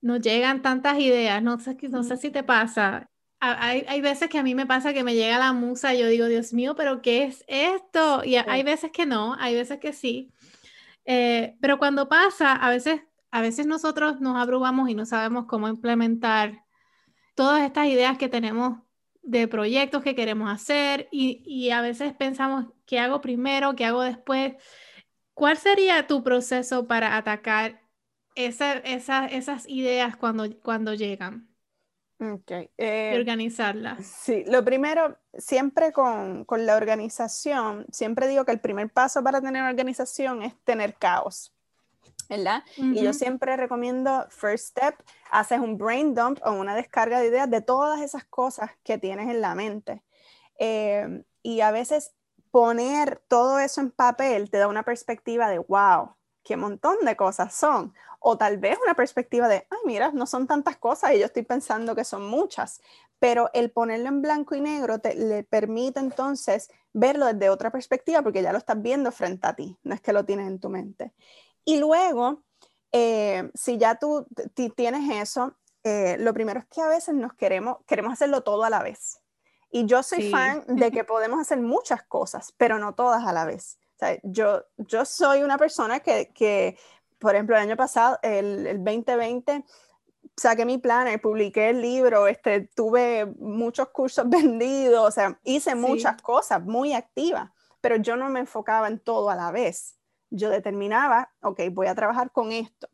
nos 0.00 0.20
llegan 0.20 0.60
tantas 0.60 0.98
ideas, 0.98 1.42
no 1.42 1.58
sé, 1.58 1.76
no 1.88 2.02
sé 2.02 2.18
si 2.18 2.30
te 2.30 2.42
pasa, 2.42 3.10
hay, 3.52 4.00
veces 4.00 4.28
que 4.28 4.38
a 4.38 4.42
mí 4.42 4.54
me 4.54 4.66
pasa 4.66 4.92
que 4.92 5.04
me 5.04 5.14
llega 5.14 5.38
la 5.38 5.52
musa 5.52 5.94
y 5.94 6.00
yo 6.00 6.08
digo, 6.08 6.26
Dios 6.26 6.52
mío, 6.52 6.74
pero 6.74 7.02
¿qué 7.02 7.24
es 7.24 7.44
esto? 7.48 8.22
Y 8.24 8.36
hay 8.36 8.62
veces 8.62 8.90
que 8.92 9.06
no, 9.06 9.34
hay 9.38 9.54
veces 9.54 9.78
que 9.78 9.92
sí. 9.92 10.32
Eh, 11.04 11.56
pero 11.60 11.78
cuando 11.78 12.08
pasa, 12.08 12.52
a 12.54 12.70
veces, 12.70 13.00
a 13.30 13.40
veces 13.40 13.66
nosotros 13.66 14.20
nos 14.20 14.36
abrumamos 14.36 14.88
y 14.88 14.94
no 14.94 15.06
sabemos 15.06 15.46
cómo 15.46 15.68
implementar 15.68 16.64
todas 17.34 17.62
estas 17.62 17.88
ideas 17.88 18.18
que 18.18 18.28
tenemos 18.28 18.78
de 19.22 19.48
proyectos 19.48 20.02
que 20.02 20.14
queremos 20.14 20.50
hacer 20.50 21.08
y, 21.10 21.70
a 21.70 21.80
veces 21.80 22.12
pensamos, 22.14 22.66
¿qué 22.86 22.98
hago 22.98 23.20
primero? 23.20 23.74
¿Qué 23.74 23.84
hago 23.84 24.02
después? 24.02 24.54
¿Cuál 25.32 25.56
sería 25.56 26.06
tu 26.06 26.22
proceso 26.22 26.86
para 26.86 27.16
atacar 27.16 27.80
esas 28.34 29.68
ideas 29.68 30.16
cuando, 30.16 30.48
cuando 30.60 30.94
llegan? 30.94 31.53
Okay. 32.32 32.70
y 32.78 32.84
eh, 32.84 33.16
organizarla. 33.18 33.98
Sí, 34.00 34.44
lo 34.46 34.64
primero, 34.64 35.18
siempre 35.36 35.92
con, 35.92 36.44
con, 36.44 36.66
la 36.66 36.76
organización, 36.76 37.86
siempre 37.90 38.28
digo 38.28 38.44
que 38.44 38.52
el 38.52 38.60
primer 38.60 38.90
paso 38.90 39.22
para 39.22 39.40
tener 39.40 39.62
organización 39.62 40.42
es 40.42 40.54
tener 40.64 40.94
caos, 40.94 41.54
¿verdad? 42.28 42.62
Y 42.76 43.02
yo 43.02 43.12
siempre 43.12 43.56
recomiendo, 43.56 44.26
first 44.30 44.68
step, 44.68 44.94
haces 45.30 45.60
un 45.60 45.76
brain 45.76 46.14
dump 46.14 46.40
o 46.44 46.52
una 46.52 46.74
descarga 46.74 47.20
de 47.20 47.28
ideas 47.28 47.50
de 47.50 47.60
todas 47.60 48.00
esas 48.00 48.24
cosas 48.24 48.70
que 48.82 48.98
tienes 48.98 49.28
en 49.28 49.40
la 49.40 49.54
mente. 49.54 50.02
Eh, 50.58 51.24
y 51.42 51.60
a 51.60 51.70
veces 51.70 52.14
poner 52.50 53.22
todo 53.28 53.58
eso 53.58 53.80
en 53.80 53.90
papel 53.90 54.50
te 54.50 54.58
da 54.58 54.68
una 54.68 54.84
perspectiva 54.84 55.48
de, 55.48 55.58
wow, 55.58 56.14
qué 56.44 56.56
montón 56.56 56.96
de 57.04 57.16
cosas 57.16 57.52
son. 57.54 57.94
O 58.20 58.38
tal 58.38 58.58
vez 58.58 58.78
una 58.82 58.94
perspectiva 58.94 59.48
de, 59.48 59.66
ay, 59.70 59.78
mira, 59.84 60.12
no 60.12 60.26
son 60.26 60.46
tantas 60.46 60.76
cosas 60.76 61.12
y 61.12 61.18
yo 61.18 61.26
estoy 61.26 61.42
pensando 61.42 61.94
que 61.94 62.04
son 62.04 62.26
muchas. 62.26 62.80
Pero 63.18 63.50
el 63.54 63.70
ponerlo 63.70 64.08
en 64.08 64.22
blanco 64.22 64.54
y 64.54 64.60
negro 64.60 64.98
te 64.98 65.14
le 65.14 65.42
permite 65.42 66.00
entonces 66.00 66.70
verlo 66.92 67.26
desde 67.26 67.50
otra 67.50 67.70
perspectiva 67.70 68.22
porque 68.22 68.42
ya 68.42 68.52
lo 68.52 68.58
estás 68.58 68.80
viendo 68.80 69.10
frente 69.10 69.46
a 69.46 69.54
ti, 69.54 69.76
no 69.82 69.94
es 69.94 70.00
que 70.00 70.12
lo 70.12 70.24
tienes 70.24 70.46
en 70.46 70.60
tu 70.60 70.68
mente. 70.68 71.12
Y 71.64 71.78
luego, 71.78 72.42
eh, 72.92 73.50
si 73.54 73.78
ya 73.78 73.96
tú 73.96 74.26
tienes 74.76 75.10
eso, 75.10 75.56
eh, 75.82 76.16
lo 76.18 76.32
primero 76.34 76.60
es 76.60 76.66
que 76.66 76.80
a 76.80 76.88
veces 76.88 77.14
nos 77.14 77.34
queremos, 77.34 77.78
queremos 77.86 78.12
hacerlo 78.12 78.42
todo 78.42 78.64
a 78.64 78.70
la 78.70 78.82
vez. 78.82 79.20
Y 79.70 79.86
yo 79.86 80.02
soy 80.02 80.30
fan 80.30 80.64
de 80.68 80.90
que 80.92 81.04
podemos 81.04 81.40
hacer 81.40 81.58
muchas 81.58 82.02
cosas, 82.04 82.54
pero 82.56 82.78
no 82.78 82.94
todas 82.94 83.26
a 83.26 83.32
la 83.32 83.44
vez 83.44 83.78
yo, 84.22 84.64
yo 84.76 85.04
soy 85.04 85.42
una 85.42 85.58
persona 85.58 86.00
que, 86.00 86.30
que, 86.34 86.78
por 87.18 87.34
ejemplo, 87.34 87.56
el 87.56 87.62
año 87.62 87.76
pasado, 87.76 88.18
el, 88.22 88.66
el 88.66 88.84
2020, 88.84 89.64
saqué 90.36 90.64
mi 90.64 90.78
planner, 90.78 91.20
publiqué 91.20 91.70
el 91.70 91.80
libro, 91.80 92.26
este, 92.26 92.68
tuve 92.74 93.26
muchos 93.38 93.88
cursos 93.88 94.28
vendidos, 94.28 95.06
o 95.06 95.10
sea, 95.10 95.38
hice 95.44 95.74
muchas 95.74 96.20
cosas, 96.22 96.62
muy 96.62 96.94
activa, 96.94 97.52
pero 97.80 97.96
yo 97.96 98.16
no 98.16 98.28
me 98.28 98.40
enfocaba 98.40 98.88
en 98.88 98.98
todo 98.98 99.30
a 99.30 99.36
la 99.36 99.50
vez. 99.50 99.96
Yo 100.30 100.50
determinaba, 100.50 101.30
ok, 101.42 101.60
voy 101.70 101.86
a 101.86 101.94
trabajar 101.94 102.32
con 102.32 102.50
esto. 102.50 102.88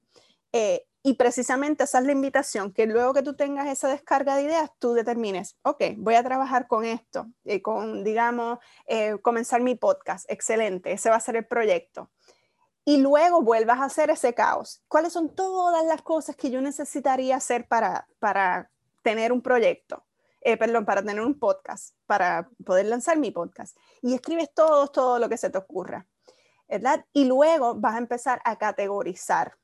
Eh, 0.53 0.87
y 1.03 1.15
precisamente 1.15 1.85
esa 1.85 1.99
es 1.99 2.05
la 2.05 2.13
invitación, 2.13 2.73
que 2.73 2.87
luego 2.87 3.15
que 3.15 3.23
tú 3.23 3.35
tengas 3.35 3.67
esa 3.69 3.89
descarga 3.89 4.37
de 4.37 4.43
ideas, 4.43 4.71
tú 4.79 4.93
determines, 4.93 5.57
ok, 5.63 5.83
voy 5.97 6.15
a 6.15 6.23
trabajar 6.23 6.67
con 6.67 6.85
esto, 6.85 7.27
eh, 7.45 7.63
con, 7.63 8.05
digamos, 8.05 8.59
eh, 8.87 9.17
comenzar 9.23 9.63
mi 9.63 9.75
podcast, 9.75 10.31
excelente, 10.31 10.93
ese 10.93 11.09
va 11.09 11.17
a 11.17 11.21
ser 11.21 11.37
el 11.37 11.47
proyecto. 11.47 12.11
Y 12.85 12.99
luego 12.99 13.43
vuelvas 13.43 13.79
a 13.81 13.85
hacer 13.85 14.11
ese 14.11 14.35
caos. 14.35 14.83
¿Cuáles 14.89 15.13
son 15.13 15.35
todas 15.35 15.85
las 15.85 16.03
cosas 16.03 16.35
que 16.37 16.51
yo 16.51 16.61
necesitaría 16.61 17.37
hacer 17.37 17.69
para, 17.69 18.07
para 18.19 18.71
tener 19.03 19.33
un 19.33 19.43
proyecto? 19.43 20.05
Eh, 20.41 20.57
perdón, 20.57 20.87
para 20.87 21.03
tener 21.03 21.21
un 21.21 21.39
podcast, 21.39 21.95
para 22.07 22.49
poder 22.65 22.87
lanzar 22.87 23.19
mi 23.19 23.31
podcast. 23.31 23.77
Y 24.03 24.15
escribes 24.15 24.53
todo, 24.55 24.89
todo 24.89 25.19
lo 25.19 25.29
que 25.29 25.37
se 25.37 25.51
te 25.51 25.59
ocurra, 25.59 26.07
¿verdad? 26.69 27.05
Y 27.13 27.27
luego 27.27 27.75
vas 27.75 27.95
a 27.95 27.99
empezar 27.99 28.41
a 28.45 28.57
categorizar 28.57 29.60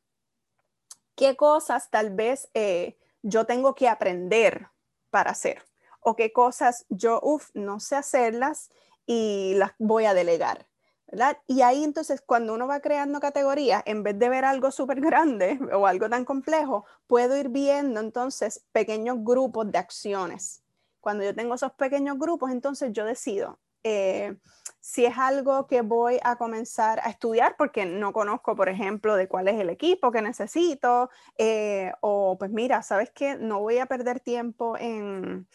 qué 1.16 1.36
cosas 1.36 1.90
tal 1.90 2.10
vez 2.10 2.48
eh, 2.54 2.96
yo 3.22 3.44
tengo 3.46 3.74
que 3.74 3.88
aprender 3.88 4.68
para 5.10 5.32
hacer 5.32 5.62
o 6.00 6.14
qué 6.14 6.32
cosas 6.32 6.86
yo, 6.88 7.20
no 7.54 7.80
sé 7.80 7.96
hacerlas 7.96 8.70
y 9.06 9.54
las 9.56 9.72
voy 9.78 10.04
a 10.04 10.14
delegar. 10.14 10.68
¿verdad? 11.08 11.38
Y 11.46 11.62
ahí 11.62 11.84
entonces 11.84 12.20
cuando 12.20 12.54
uno 12.54 12.66
va 12.66 12.80
creando 12.80 13.20
categorías, 13.20 13.82
en 13.86 14.02
vez 14.02 14.18
de 14.18 14.28
ver 14.28 14.44
algo 14.44 14.70
súper 14.70 15.00
grande 15.00 15.58
o 15.72 15.86
algo 15.86 16.08
tan 16.08 16.24
complejo, 16.24 16.84
puedo 17.06 17.36
ir 17.36 17.48
viendo 17.48 18.00
entonces 18.00 18.64
pequeños 18.72 19.18
grupos 19.20 19.70
de 19.70 19.78
acciones. 19.78 20.62
Cuando 21.00 21.24
yo 21.24 21.34
tengo 21.34 21.54
esos 21.54 21.72
pequeños 21.72 22.18
grupos, 22.18 22.50
entonces 22.50 22.92
yo 22.92 23.04
decido, 23.04 23.58
eh, 23.88 24.36
si 24.80 25.04
es 25.04 25.16
algo 25.16 25.68
que 25.68 25.82
voy 25.82 26.18
a 26.24 26.34
comenzar 26.34 26.98
a 27.04 27.08
estudiar 27.08 27.54
porque 27.56 27.86
no 27.86 28.12
conozco, 28.12 28.56
por 28.56 28.68
ejemplo, 28.68 29.14
de 29.14 29.28
cuál 29.28 29.46
es 29.46 29.60
el 29.60 29.70
equipo 29.70 30.10
que 30.10 30.22
necesito, 30.22 31.08
eh, 31.38 31.92
o 32.00 32.36
pues 32.36 32.50
mira, 32.50 32.82
¿sabes 32.82 33.12
qué? 33.14 33.36
No 33.36 33.60
voy 33.60 33.78
a 33.78 33.86
perder 33.86 34.18
tiempo 34.18 34.76
en, 34.76 35.46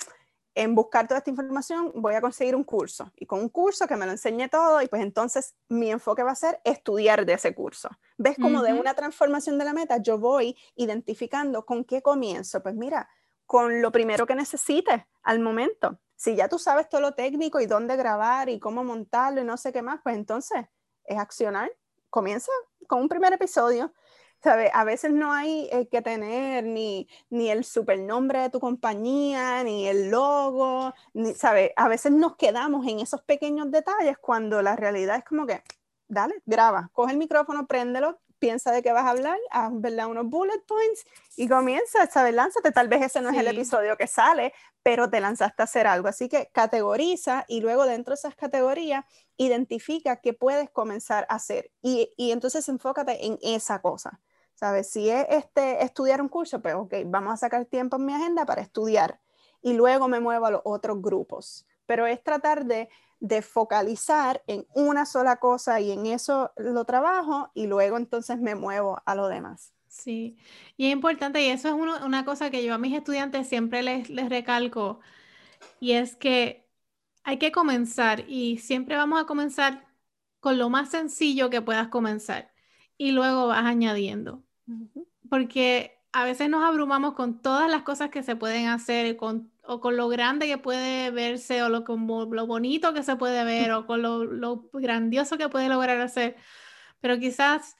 en 0.56 0.76
buscar 0.76 1.10
toda 1.10 1.18
esta 1.18 1.30
información, 1.30 1.92
voy 1.94 2.16
a 2.16 2.22
conseguir 2.22 2.56
un 2.56 2.64
curso 2.64 3.12
y 3.18 3.26
con 3.26 3.42
un 3.42 3.50
curso 3.50 3.86
que 3.86 3.98
me 3.98 4.06
lo 4.06 4.14
enseñe 4.14 4.48
todo 4.48 4.82
y 4.82 4.88
pues 4.88 5.02
entonces 5.02 5.56
mi 5.68 5.92
enfoque 5.92 6.24
va 6.24 6.32
a 6.32 6.36
ser 6.36 6.62
estudiar 6.64 7.26
de 7.26 7.34
ese 7.34 7.54
curso. 7.54 7.90
¿Ves 8.18 8.38
como 8.42 8.62
de 8.62 8.72
una 8.72 8.94
transformación 8.94 9.58
de 9.58 9.66
la 9.66 9.74
meta 9.74 9.98
yo 9.98 10.18
voy 10.18 10.56
identificando 10.78 11.66
con 11.66 11.84
qué 11.84 12.02
comienzo? 12.02 12.64
Pues 12.64 12.76
mira, 12.76 13.10
con 13.46 13.82
lo 13.82 13.92
primero 13.92 14.26
que 14.26 14.36
necesites 14.36 15.02
al 15.22 15.40
momento 15.40 16.00
si 16.22 16.36
ya 16.36 16.48
tú 16.48 16.60
sabes 16.60 16.88
todo 16.88 17.02
lo 17.02 17.14
técnico 17.16 17.60
y 17.60 17.66
dónde 17.66 17.96
grabar 17.96 18.48
y 18.48 18.60
cómo 18.60 18.84
montarlo 18.84 19.42
y 19.42 19.44
no 19.44 19.58
sé 19.58 19.74
qué 19.74 19.82
más, 19.82 20.02
pues 20.04 20.16
entonces 20.16 20.68
es 21.06 21.18
accionar. 21.18 21.72
Comienza 22.12 22.52
con 22.88 23.02
un 23.02 23.10
primer 23.10 23.34
episodio. 23.34 23.92
¿Sabe? 24.44 24.70
A 24.74 24.84
veces 24.84 25.12
no 25.12 25.32
hay 25.32 25.68
eh, 25.72 25.88
que 25.88 26.02
tener 26.02 26.64
ni, 26.64 27.08
ni 27.30 27.50
el 27.50 27.64
supernombre 27.64 28.40
de 28.40 28.50
tu 28.52 28.60
compañía, 28.60 29.64
ni 29.64 29.88
el 29.88 30.10
logo, 30.10 30.94
ni, 31.14 31.34
¿sabe? 31.34 31.74
A 31.76 31.88
veces 31.88 32.12
nos 32.12 32.36
quedamos 32.38 32.88
en 32.88 33.00
esos 33.00 33.22
pequeños 33.22 33.70
detalles 33.72 34.18
cuando 34.20 34.64
la 34.64 34.76
realidad 34.76 35.18
es 35.18 35.24
como 35.24 35.46
que, 35.46 35.64
dale, 36.08 36.42
graba, 36.46 36.90
coge 36.94 37.12
el 37.14 37.20
micrófono, 37.20 37.68
préndelo, 37.68 38.20
piensa 38.42 38.72
de 38.72 38.82
qué 38.82 38.92
vas 38.92 39.06
a 39.06 39.12
hablar, 39.12 39.38
haz 39.52 39.72
¿verdad? 39.72 40.08
unos 40.08 40.28
bullet 40.28 40.60
points 40.68 41.06
y 41.38 41.48
comienza, 41.48 42.08
¿sabes? 42.08 42.34
Lánzate, 42.34 42.72
tal 42.72 42.88
vez 42.88 43.04
ese 43.04 43.22
no 43.22 43.30
es 43.30 43.38
el 43.38 43.48
episodio 43.48 43.96
que 43.96 44.08
sale, 44.08 44.52
pero 44.84 45.10
te 45.10 45.22
lanzaste 45.22 45.62
a 45.62 45.66
hacer 45.66 45.86
algo. 45.86 46.08
Así 46.08 46.28
que 46.28 46.50
categoriza 46.52 47.46
y 47.48 47.62
luego 47.62 47.86
dentro 47.86 48.14
de 48.14 48.16
esas 48.16 48.36
categorías 48.36 49.06
identifica 49.38 50.18
qué 50.18 50.34
puedes 50.34 50.72
comenzar 50.72 51.28
a 51.30 51.36
hacer 51.36 51.72
y, 51.84 52.12
y 52.18 52.32
entonces 52.32 52.68
enfócate 52.68 53.26
en 53.26 53.38
esa 53.42 53.80
cosa. 53.80 54.20
¿Sabes? 54.56 54.90
Si 54.90 55.10
es 55.10 55.26
este, 55.30 55.84
estudiar 55.84 56.22
un 56.22 56.30
curso, 56.30 56.62
pues 56.62 56.76
ok, 56.76 56.94
vamos 57.06 57.34
a 57.34 57.38
sacar 57.38 57.66
tiempo 57.66 57.96
en 57.96 58.06
mi 58.06 58.14
agenda 58.14 58.46
para 58.46 58.62
estudiar 58.62 59.20
y 59.62 59.74
luego 59.74 60.08
me 60.08 60.20
muevo 60.20 60.46
a 60.46 60.52
los 60.52 60.62
otros 60.66 61.02
grupos. 61.02 61.66
Pero 61.86 62.06
es 62.06 62.24
tratar 62.24 62.66
de 62.66 62.90
de 63.22 63.42
focalizar 63.42 64.44
en 64.48 64.66
una 64.74 65.06
sola 65.06 65.38
cosa 65.38 65.80
y 65.80 65.92
en 65.92 66.08
eso 66.08 66.52
lo 66.58 66.84
trabajo 66.86 67.52
y 67.54 67.68
luego 67.68 67.98
entonces 67.98 68.40
me 68.40 68.56
muevo 68.56 69.02
a 69.06 69.16
lo 69.16 69.28
demás. 69.28 69.74
Sí, 69.88 70.38
y 70.78 70.88
es 70.88 70.94
importante, 70.94 71.42
y 71.42 71.50
eso 71.50 71.68
es 71.68 71.74
una 71.74 72.26
cosa 72.26 72.50
que 72.50 72.64
yo 72.64 72.74
a 72.74 72.78
mis 72.78 72.96
estudiantes 72.96 73.48
siempre 73.48 73.84
les, 73.84 74.10
les 74.10 74.30
recalco, 74.30 75.02
y 75.80 75.92
es 75.94 76.16
que 76.16 76.68
hay 77.24 77.38
que 77.38 77.52
comenzar 77.52 78.26
y 78.28 78.58
siempre 78.58 78.96
vamos 78.96 79.22
a 79.22 79.26
comenzar 79.26 79.86
con 80.40 80.58
lo 80.58 80.70
más 80.70 80.90
sencillo 80.90 81.50
que 81.50 81.62
puedas 81.62 81.90
comenzar 81.90 82.52
y 82.98 83.12
luego 83.12 83.48
vas 83.48 83.66
añadiendo. 83.66 84.44
Porque 85.30 86.00
a 86.12 86.24
veces 86.26 86.50
nos 86.50 86.64
abrumamos 86.64 87.14
con 87.14 87.42
todas 87.42 87.70
las 87.70 87.84
cosas 87.84 88.10
que 88.10 88.24
se 88.24 88.36
pueden 88.36 88.68
hacer, 88.68 89.18
con 89.18 89.52
o 89.72 89.80
con 89.80 89.96
lo 89.96 90.10
grande 90.10 90.48
que 90.48 90.58
puede 90.58 91.12
verse, 91.12 91.64
o 91.64 91.70
lo, 91.70 91.86
como, 91.86 92.26
lo 92.26 92.46
bonito 92.46 92.94
que 92.94 93.04
se 93.04 93.16
puede 93.16 93.46
ver, 93.46 93.72
o 93.72 93.86
con 93.86 94.02
lo, 94.02 94.70
grandioso 94.74 95.38
que 95.38 95.48
puede 95.48 95.70
lograr 95.70 96.02
hacer. 96.02 96.36
Pero 97.00 97.18
quizás 97.20 97.78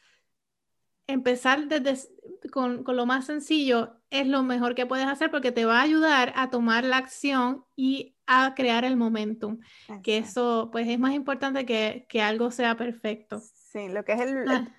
empezar 1.06 1.68
desde, 1.68 2.08
con, 2.50 2.86
lo 2.88 3.06
más 3.06 3.26
sencillo 3.26 3.98
es 4.10 4.26
lo 4.26 4.42
mejor 4.42 4.74
que 4.74 4.86
puedes 4.86 5.06
hacer 5.06 5.32
porque 5.32 5.52
te 5.52 5.66
va 5.66 5.80
a 5.80 5.84
ayudar 5.84 6.32
a 6.38 6.50
tomar 6.50 6.86
la 6.86 6.96
acción 6.96 7.66
y 7.76 8.16
a 8.26 8.54
crear 8.56 8.86
el 8.86 8.96
momentum, 8.96 9.60
que 10.02 10.18
eso 10.18 10.70
pues 10.72 10.88
es 10.88 10.98
más 10.98 11.14
importante 11.14 11.66
que, 11.66 12.06
que, 12.08 12.22
algo 12.22 12.52
sea 12.52 12.78
perfecto. 12.78 13.42
Sí, 13.42 13.90
lo 13.90 14.06
que 14.06 14.14
es 14.14 14.22
el, 14.22 14.48
ah. 14.48 14.74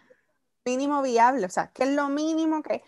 mínimo 0.65 1.03
viable, 1.03 1.45
o 1.45 1.51
sea, 1.51 1.73
que 1.73 1.83
es 1.83 1.91
lo 1.91 2.09
mínimo 2.09 2.63
que, 2.63 2.83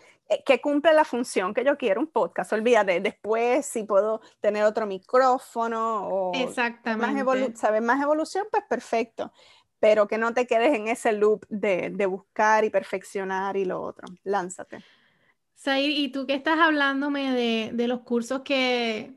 que 0.45 0.61
cumple 0.61 0.93
la 0.93 1.05
función 1.05 1.53
que 1.53 1.63
yo 1.63 1.77
quiero, 1.77 2.01
un 2.01 2.07
podcast, 2.07 2.51
olvídate, 2.53 2.99
después 2.99 3.65
si 3.65 3.83
puedo 3.83 4.21
tener 4.39 4.63
otro 4.63 4.85
micrófono 4.85 6.07
o 6.07 6.31
Exactamente. 6.35 7.23
Más, 7.23 7.59
¿sabes? 7.59 7.81
más 7.81 8.01
evolución, 8.01 8.45
pues 8.49 8.63
perfecto, 8.67 9.31
pero 9.79 10.07
que 10.07 10.17
no 10.17 10.33
te 10.33 10.47
quedes 10.47 10.73
en 10.73 10.87
ese 10.87 11.11
loop 11.13 11.45
de, 11.49 11.91
de 11.91 12.05
buscar 12.05 12.65
y 12.65 12.69
perfeccionar 12.69 13.55
y 13.55 13.65
lo 13.65 13.81
otro, 13.81 14.07
lánzate. 14.23 14.83
Said, 15.53 15.89
¿y 15.89 16.09
tú 16.11 16.25
qué 16.25 16.33
estás 16.33 16.59
hablándome 16.59 17.31
de, 17.31 17.71
de 17.73 17.87
los 17.87 18.01
cursos 18.01 18.41
que, 18.41 19.13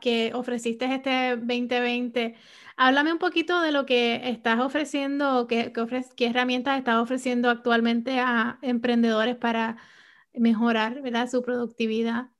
que, 0.00 0.32
ofreciste 0.34 0.86
este 0.94 1.36
2020? 1.36 2.34
Háblame 2.76 3.12
un 3.12 3.18
poquito 3.18 3.60
de 3.60 3.72
lo 3.72 3.86
que 3.86 4.28
estás 4.30 4.60
ofreciendo, 4.60 5.46
qué, 5.46 5.72
qué 6.16 6.26
herramientas 6.26 6.78
estás 6.78 6.96
ofreciendo 6.96 7.50
actualmente 7.50 8.18
a 8.20 8.58
emprendedores 8.62 9.36
para 9.36 9.76
mejorar 10.34 11.02
¿verdad? 11.02 11.28
su 11.30 11.42
productividad. 11.42 12.30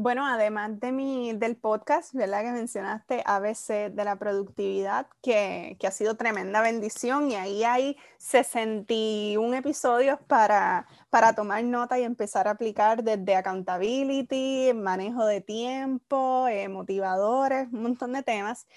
Bueno, 0.00 0.24
además 0.24 0.78
de 0.78 0.92
mi, 0.92 1.32
del 1.32 1.56
podcast, 1.56 2.14
¿verdad? 2.14 2.42
Que 2.44 2.52
mencionaste 2.52 3.20
ABC 3.26 3.90
de 3.90 4.04
la 4.04 4.14
productividad, 4.14 5.08
que, 5.22 5.76
que, 5.80 5.88
ha 5.88 5.90
sido 5.90 6.16
tremenda 6.16 6.62
bendición 6.62 7.32
y 7.32 7.34
ahí 7.34 7.64
hay 7.64 7.96
61 8.18 9.56
episodios 9.56 10.20
para, 10.28 10.86
para 11.10 11.32
tomar 11.34 11.64
nota 11.64 11.98
y 11.98 12.04
empezar 12.04 12.46
a 12.46 12.52
aplicar 12.52 13.02
desde 13.02 13.34
accountability, 13.34 14.72
manejo 14.72 15.26
de 15.26 15.40
tiempo, 15.40 16.46
eh, 16.46 16.68
motivadores, 16.68 17.66
un 17.72 17.82
montón 17.82 18.12
de 18.12 18.22
temas. 18.22 18.68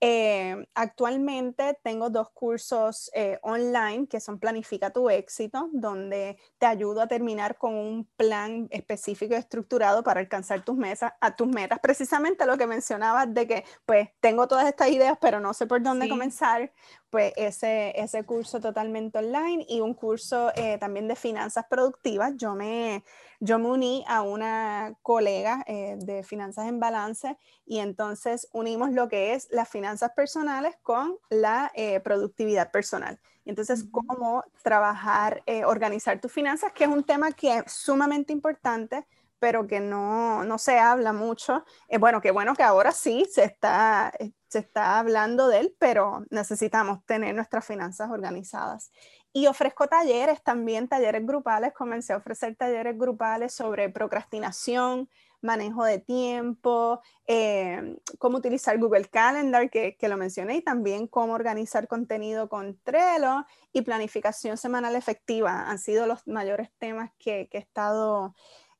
Eh, 0.00 0.66
actualmente 0.74 1.78
tengo 1.82 2.10
dos 2.10 2.28
cursos 2.30 3.10
eh, 3.14 3.38
online 3.42 4.06
que 4.06 4.20
son 4.20 4.38
Planifica 4.38 4.90
tu 4.90 5.08
éxito, 5.08 5.70
donde 5.72 6.36
te 6.58 6.66
ayudo 6.66 7.00
a 7.00 7.06
terminar 7.08 7.56
con 7.56 7.74
un 7.74 8.04
plan 8.16 8.68
específico 8.70 9.32
y 9.32 9.38
estructurado 9.38 10.02
para 10.02 10.20
alcanzar 10.20 10.64
tus, 10.64 10.76
mesas, 10.76 11.14
a 11.20 11.34
tus 11.34 11.48
metas. 11.48 11.78
Precisamente 11.80 12.44
lo 12.44 12.58
que 12.58 12.66
mencionabas 12.66 13.32
de 13.32 13.46
que 13.46 13.64
pues 13.86 14.10
tengo 14.20 14.46
todas 14.46 14.66
estas 14.66 14.90
ideas, 14.90 15.16
pero 15.18 15.40
no 15.40 15.54
sé 15.54 15.66
por 15.66 15.82
dónde 15.82 16.10
comenzar, 16.10 16.72
pues 17.16 17.32
ese, 17.36 17.98
ese 17.98 18.24
curso 18.24 18.60
totalmente 18.60 19.16
online 19.16 19.64
y 19.70 19.80
un 19.80 19.94
curso 19.94 20.52
eh, 20.54 20.76
también 20.76 21.08
de 21.08 21.16
finanzas 21.16 21.64
productivas. 21.66 22.34
Yo 22.36 22.54
me 22.54 23.02
yo 23.40 23.58
me 23.58 23.70
uní 23.70 24.04
a 24.06 24.20
una 24.20 24.92
colega 25.00 25.64
eh, 25.66 25.96
de 25.98 26.22
finanzas 26.22 26.68
en 26.68 26.78
balance 26.78 27.38
y 27.64 27.78
entonces 27.78 28.50
unimos 28.52 28.92
lo 28.92 29.08
que 29.08 29.32
es 29.32 29.48
las 29.50 29.66
finanzas 29.66 30.10
personales 30.14 30.76
con 30.82 31.16
la 31.30 31.72
eh, 31.74 32.00
productividad 32.00 32.70
personal. 32.70 33.18
Entonces, 33.46 33.86
cómo 33.90 34.44
trabajar, 34.62 35.42
eh, 35.46 35.64
organizar 35.64 36.20
tus 36.20 36.32
finanzas, 36.32 36.72
que 36.72 36.84
es 36.84 36.90
un 36.90 37.02
tema 37.02 37.32
que 37.32 37.56
es 37.56 37.72
sumamente 37.72 38.34
importante, 38.34 39.06
pero 39.38 39.66
que 39.66 39.80
no, 39.80 40.44
no 40.44 40.58
se 40.58 40.78
habla 40.78 41.14
mucho. 41.14 41.64
bueno, 41.98 42.20
qué 42.20 42.30
bueno 42.30 42.54
que 42.54 42.62
ahora 42.62 42.92
sí 42.92 43.26
se 43.30 43.44
está, 43.44 44.12
se 44.48 44.58
está 44.60 44.98
hablando 44.98 45.48
de 45.48 45.60
él, 45.60 45.76
pero 45.78 46.24
necesitamos 46.30 47.04
tener 47.04 47.34
nuestras 47.34 47.64
finanzas 47.64 48.10
organizadas. 48.10 48.90
Y 49.32 49.48
ofrezco 49.48 49.86
talleres 49.86 50.42
también, 50.42 50.88
talleres 50.88 51.26
grupales. 51.26 51.74
Comencé 51.74 52.14
a 52.14 52.16
ofrecer 52.16 52.56
talleres 52.56 52.96
grupales 52.96 53.52
sobre 53.52 53.90
procrastinación, 53.90 55.10
manejo 55.42 55.84
de 55.84 55.98
tiempo, 55.98 57.00
eh, 57.26 57.98
cómo 58.18 58.38
utilizar 58.38 58.78
Google 58.78 59.04
Calendar, 59.06 59.68
que, 59.68 59.96
que, 59.96 60.08
lo 60.08 60.16
mencioné, 60.16 60.56
y 60.56 60.62
también 60.62 61.06
cómo 61.06 61.34
organizar 61.34 61.86
contenido 61.86 62.48
con 62.48 62.78
Trello 62.82 63.44
y 63.72 63.82
planificación 63.82 64.56
semanal 64.56 64.96
efectiva. 64.96 65.68
Han 65.68 65.78
sido 65.78 66.06
los 66.06 66.26
mayores 66.26 66.70
temas 66.78 67.10
que, 67.18 67.48
que 67.50 67.58
he 67.58 67.60
estado 67.60 68.34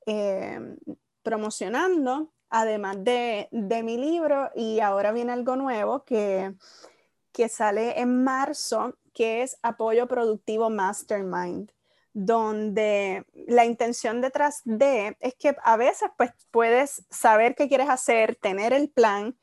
eh, 0.06 0.76
promocionando, 1.22 2.32
además 2.60 3.02
de, 3.04 3.48
de, 3.50 3.82
mi 3.82 3.96
libro. 3.96 4.50
Y 4.54 4.80
ahora 4.80 5.12
viene 5.12 5.32
algo 5.32 5.56
nuevo 5.56 6.04
que, 6.04 6.54
que 7.32 7.48
sale 7.48 8.00
en 8.00 8.24
marzo 8.24 8.96
que 9.12 9.42
es 9.42 9.58
Apoyo 9.62 10.06
Productivo 10.06 10.68
Mastermind, 10.68 11.72
donde 12.12 13.24
la 13.46 13.64
intención 13.64 14.20
detrás 14.20 14.60
de 14.64 15.16
es 15.20 15.34
que 15.34 15.56
a 15.62 15.76
veces 15.76 16.10
pues 16.18 16.32
puedes 16.50 17.02
saber 17.10 17.54
qué 17.54 17.68
quieres 17.68 17.88
hacer, 17.88 18.36
tener 18.36 18.72
el 18.72 18.90
plan 18.90 19.36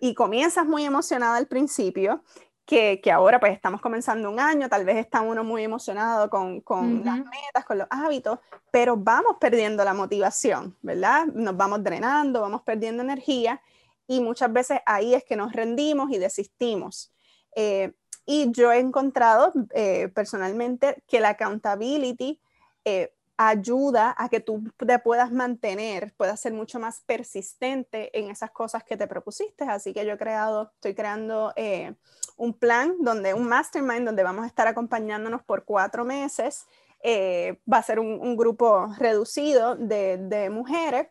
y 0.00 0.14
comienzas 0.14 0.66
muy 0.66 0.84
emocionada 0.84 1.36
al 1.36 1.46
principio, 1.46 2.22
que, 2.66 3.00
que 3.00 3.12
ahora 3.12 3.38
pues 3.38 3.52
estamos 3.52 3.80
comenzando 3.80 4.28
un 4.28 4.40
año, 4.40 4.68
tal 4.68 4.84
vez 4.84 4.96
está 4.96 5.20
uno 5.20 5.44
muy 5.44 5.62
emocionado 5.62 6.28
con, 6.28 6.60
con 6.60 7.04
las 7.04 7.18
metas, 7.18 7.64
con 7.64 7.78
los 7.78 7.86
hábitos, 7.88 8.40
pero 8.72 8.96
vamos 8.96 9.36
perdiendo 9.40 9.84
la 9.84 9.94
motivación, 9.94 10.76
¿verdad? 10.82 11.26
Nos 11.26 11.56
vamos 11.56 11.82
drenando, 11.84 12.40
vamos 12.40 12.62
perdiendo 12.62 13.04
energía 13.04 13.62
y 14.08 14.20
muchas 14.20 14.52
veces 14.52 14.80
ahí 14.84 15.14
es 15.14 15.24
que 15.24 15.36
nos 15.36 15.52
rendimos 15.52 16.10
y 16.10 16.18
desistimos. 16.18 17.14
Eh, 17.54 17.92
y 18.26 18.50
yo 18.50 18.72
he 18.72 18.80
encontrado 18.80 19.52
eh, 19.72 20.08
personalmente 20.08 21.02
que 21.06 21.20
la 21.20 21.30
accountability 21.30 22.40
eh, 22.84 23.12
ayuda 23.36 24.14
a 24.16 24.28
que 24.28 24.40
tú 24.40 24.64
te 24.78 24.98
puedas 24.98 25.30
mantener, 25.30 26.14
puedas 26.16 26.40
ser 26.40 26.52
mucho 26.52 26.78
más 26.78 27.00
persistente 27.00 28.16
en 28.18 28.30
esas 28.30 28.50
cosas 28.50 28.82
que 28.84 28.96
te 28.96 29.06
propusiste. 29.06 29.64
Así 29.64 29.92
que 29.92 30.06
yo 30.06 30.12
he 30.12 30.18
creado, 30.18 30.72
estoy 30.74 30.94
creando 30.94 31.52
eh, 31.56 31.94
un 32.36 32.54
plan 32.54 32.94
donde, 33.00 33.34
un 33.34 33.46
mastermind 33.48 34.06
donde 34.06 34.22
vamos 34.22 34.44
a 34.44 34.48
estar 34.48 34.66
acompañándonos 34.66 35.42
por 35.42 35.64
cuatro 35.64 36.04
meses. 36.04 36.66
Eh, 37.02 37.60
va 37.70 37.78
a 37.78 37.82
ser 37.82 38.00
un, 38.00 38.36
grupo 38.36 38.88
reducido 38.98 39.76
de, 39.76 40.16
de, 40.16 40.50
mujeres 40.50 41.08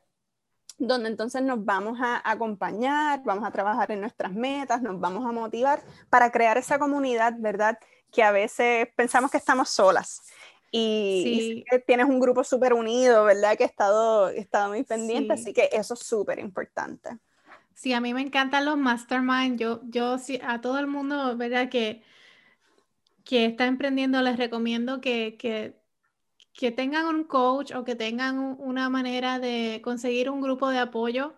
donde 0.78 1.08
entonces 1.08 1.42
nos 1.42 1.64
vamos 1.64 2.00
a 2.02 2.22
acompañar, 2.30 3.22
vamos 3.24 3.46
a 3.48 3.52
trabajar 3.52 3.92
en 3.92 4.02
nuestras 4.02 4.34
metas, 4.34 4.82
nos 4.82 5.00
vamos 5.00 5.26
a 5.26 5.32
motivar 5.32 5.82
para 6.10 6.32
crear 6.32 6.58
esa 6.58 6.80
comunidad, 6.80 7.36
¿verdad? 7.38 7.80
Que 8.12 8.24
a 8.24 8.32
veces 8.32 8.90
pensamos 8.96 9.32
que 9.32 9.38
estamos 9.38 9.70
solas 9.70 10.24
y, 10.78 11.64
tienes 11.86 12.08
un 12.08 12.20
grupo 12.20 12.44
súper 12.44 12.74
unido, 12.74 13.24
¿verdad? 13.24 13.58
Que 13.58 13.64
he 13.64 13.68
estado, 13.68 14.30
he 14.30 14.40
estado 14.40 14.70
muy 14.70 14.84
pendiente, 14.84 15.34
así 15.34 15.54
que 15.54 15.70
eso 15.72 15.94
es 15.94 16.02
súper 16.02 16.40
importante. 16.40 17.18
Sí, 17.74 17.94
a 17.94 18.02
mí 18.02 18.14
me 18.14 18.22
encantan 18.22 18.66
los 18.66 18.78
mastermind. 18.78 19.58
Yo, 19.58 19.82
yo 19.86 20.18
sí, 20.18 20.40
a 20.46 20.60
todo 20.60 20.78
el 20.80 20.88
mundo, 20.88 21.38
¿verdad? 21.38 21.70
Que, 21.70 22.04
que 23.24 23.46
está 23.46 23.68
emprendiendo, 23.68 24.22
les 24.22 24.38
recomiendo 24.38 25.00
que, 25.00 25.38
que, 25.38 25.80
que 26.54 26.72
tengan 26.72 27.06
un 27.08 27.24
coach 27.24 27.72
o 27.74 27.86
que 27.86 27.96
tengan 27.96 28.38
una 28.38 28.90
manera 28.90 29.40
de 29.40 29.82
conseguir 29.82 30.30
un 30.30 30.42
grupo 30.42 30.70
de 30.70 30.80
apoyo, 30.80 31.36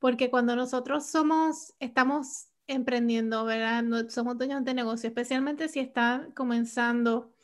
porque 0.00 0.28
cuando 0.28 0.56
nosotros 0.56 1.06
somos, 1.06 1.74
estamos 1.78 2.48
emprendiendo, 2.66 3.44
¿verdad? 3.44 3.84
No, 3.84 4.10
somos 4.10 4.38
dueños 4.38 4.64
de 4.64 4.74
negocio, 4.74 5.08
especialmente 5.08 5.68
si 5.68 5.78
están 5.78 6.32
comenzando 6.32 7.35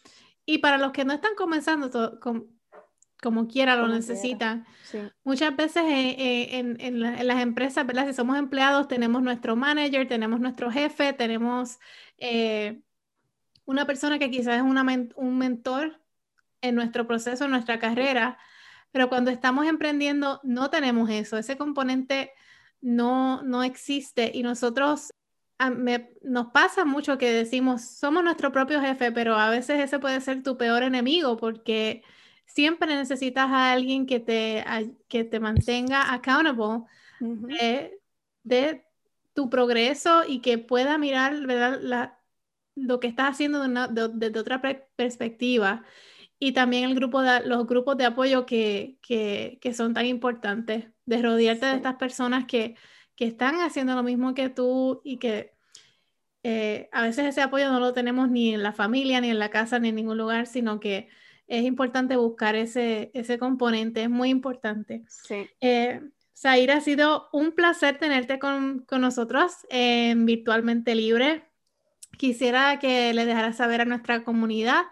y 0.45 0.59
para 0.59 0.79
los 0.79 0.93
que 0.93 1.05
no 1.05 1.13
están 1.13 1.35
comenzando, 1.37 2.19
como 3.23 3.47
quiera 3.47 3.77
lo 3.77 3.87
necesitan, 3.87 4.67
muchas 5.23 5.55
veces 5.55 5.85
eh, 5.85 6.17
eh, 6.19 6.77
en, 6.81 7.01
las 7.01 7.41
empresas, 7.41 7.87
¿verdad? 7.87 8.07
Si 8.07 8.15
somos 8.15 8.37
empleados, 8.37 8.89
tenemos 8.89 9.23
nuestro 9.23 9.55
manager, 9.55 10.09
tenemos 10.09 10.41
nuestro 10.41 10.71
jefe, 10.71 11.13
tenemos 11.13 11.79
eh, 12.19 12.83
una 13.65 13.87
persona 13.87 14.19
que 14.19 14.31
quizás 14.31 14.57
es 14.57 14.63
un 14.63 15.39
mentor 15.39 16.01
en 16.61 16.75
nuestro 16.75 17.07
proceso, 17.07 17.45
en 17.45 17.53
nuestra 17.53 17.79
carrera, 17.79 18.39
pero 18.91 19.09
cuando 19.09 19.31
estamos 19.31 19.67
emprendiendo 19.67 20.41
no 20.43 20.71
tenemos 20.71 21.09
eso, 21.09 21.39
ese 21.39 21.57
componente 21.57 22.33
no, 22.81 23.43
no 23.43 23.63
existe 23.63 24.33
y 24.35 24.43
nosotros 24.43 25.13
nos 25.71 26.47
pasa 26.49 26.85
mucho 26.85 27.19
que 27.19 27.31
decimos, 27.33 27.83
somos 27.83 28.25
nuestro 28.25 28.53
propio 28.53 28.81
jefe, 28.81 29.13
pero 29.13 29.37
a 29.37 29.51
veces 29.51 29.81
ese 29.81 29.99
puede 29.99 30.21
ser 30.21 30.43
tu 30.43 30.57
peor 30.57 30.83
enemigo 30.83 31.37
porque 31.37 32.03
siempre 32.47 32.95
necesitas 32.95 33.51
a 33.51 33.73
alguien 33.73 34.07
que 34.07 34.21
te, 34.21 34.65
que 35.09 35.25
te 35.25 35.41
mantenga 35.41 36.13
accountable 36.13 36.87
de, 38.45 38.85
tu 39.35 39.49
progreso 39.49 40.25
y 40.29 40.41
que 40.41 40.59
pueda 40.59 40.99
mirar 40.99 41.47
¿verdad? 41.47 42.13
lo 42.75 43.01
que 43.01 43.07
estás 43.07 43.31
haciendo 43.31 43.67
desde 43.89 44.39
otra 44.39 44.61
perspectiva. 44.97 45.85
Y 46.39 46.53
también 46.53 46.85
el 46.85 46.95
grupo 46.95 47.23
de, 47.23 47.47
los 47.47 47.67
grupos 47.67 47.97
de 47.97 48.05
apoyo 48.05 48.47
que, 48.47 48.99
que, 49.01 49.75
son 49.75 49.95
tan 49.95 50.07
importantes, 50.07 50.87
de 51.07 51.23
rodearte 51.23 51.67
de 51.67 51.77
estas 51.77 51.95
personas 51.95 52.47
que, 52.47 52.77
que 53.17 53.27
están 53.27 53.61
haciendo 53.61 53.95
lo 53.95 54.03
mismo 54.03 54.35
que 54.35 54.49
tú 54.49 55.01
y 55.05 55.19
que 55.19 55.52
eh, 56.43 56.89
a 56.93 57.03
veces 57.03 57.27
ese 57.27 57.41
apoyo 57.41 57.71
no 57.71 57.79
lo 57.79 57.93
tenemos 57.93 58.31
ni 58.31 58.55
en 58.55 58.63
la 58.63 58.73
familia, 58.73 59.21
ni 59.21 59.31
en 59.31 59.39
la 59.39 59.51
casa, 59.51 59.79
ni 59.79 59.91
en 59.91 59.97
ningún 59.97 60.19
lugar, 60.19 60.47
sino 60.47 60.81
que 60.81 61.09
es 61.47 61.65
importante 61.65 62.17
buscar 62.17 62.57
ese, 62.57 63.11
ese 63.15 63.39
componente, 63.39 64.03
es 64.03 64.11
muy 64.11 64.31
importante. 64.31 65.05
Sí. 65.09 65.47
Eh, 65.61 66.01
ha 66.45 66.81
sido 66.81 67.29
un 67.33 67.53
placer 67.53 67.99
tenerte 67.99 68.39
con, 68.39 68.81
con 68.81 69.01
nosotros 69.01 69.53
en 69.71 70.27
Virtualmente 70.27 70.95
Libre. 70.95 71.45
Quisiera 72.19 72.79
que 72.79 73.15
le 73.15 73.27
dejaras 73.27 73.57
saber 73.57 73.83
a 73.83 73.85
nuestra 73.85 74.25
comunidad 74.25 74.83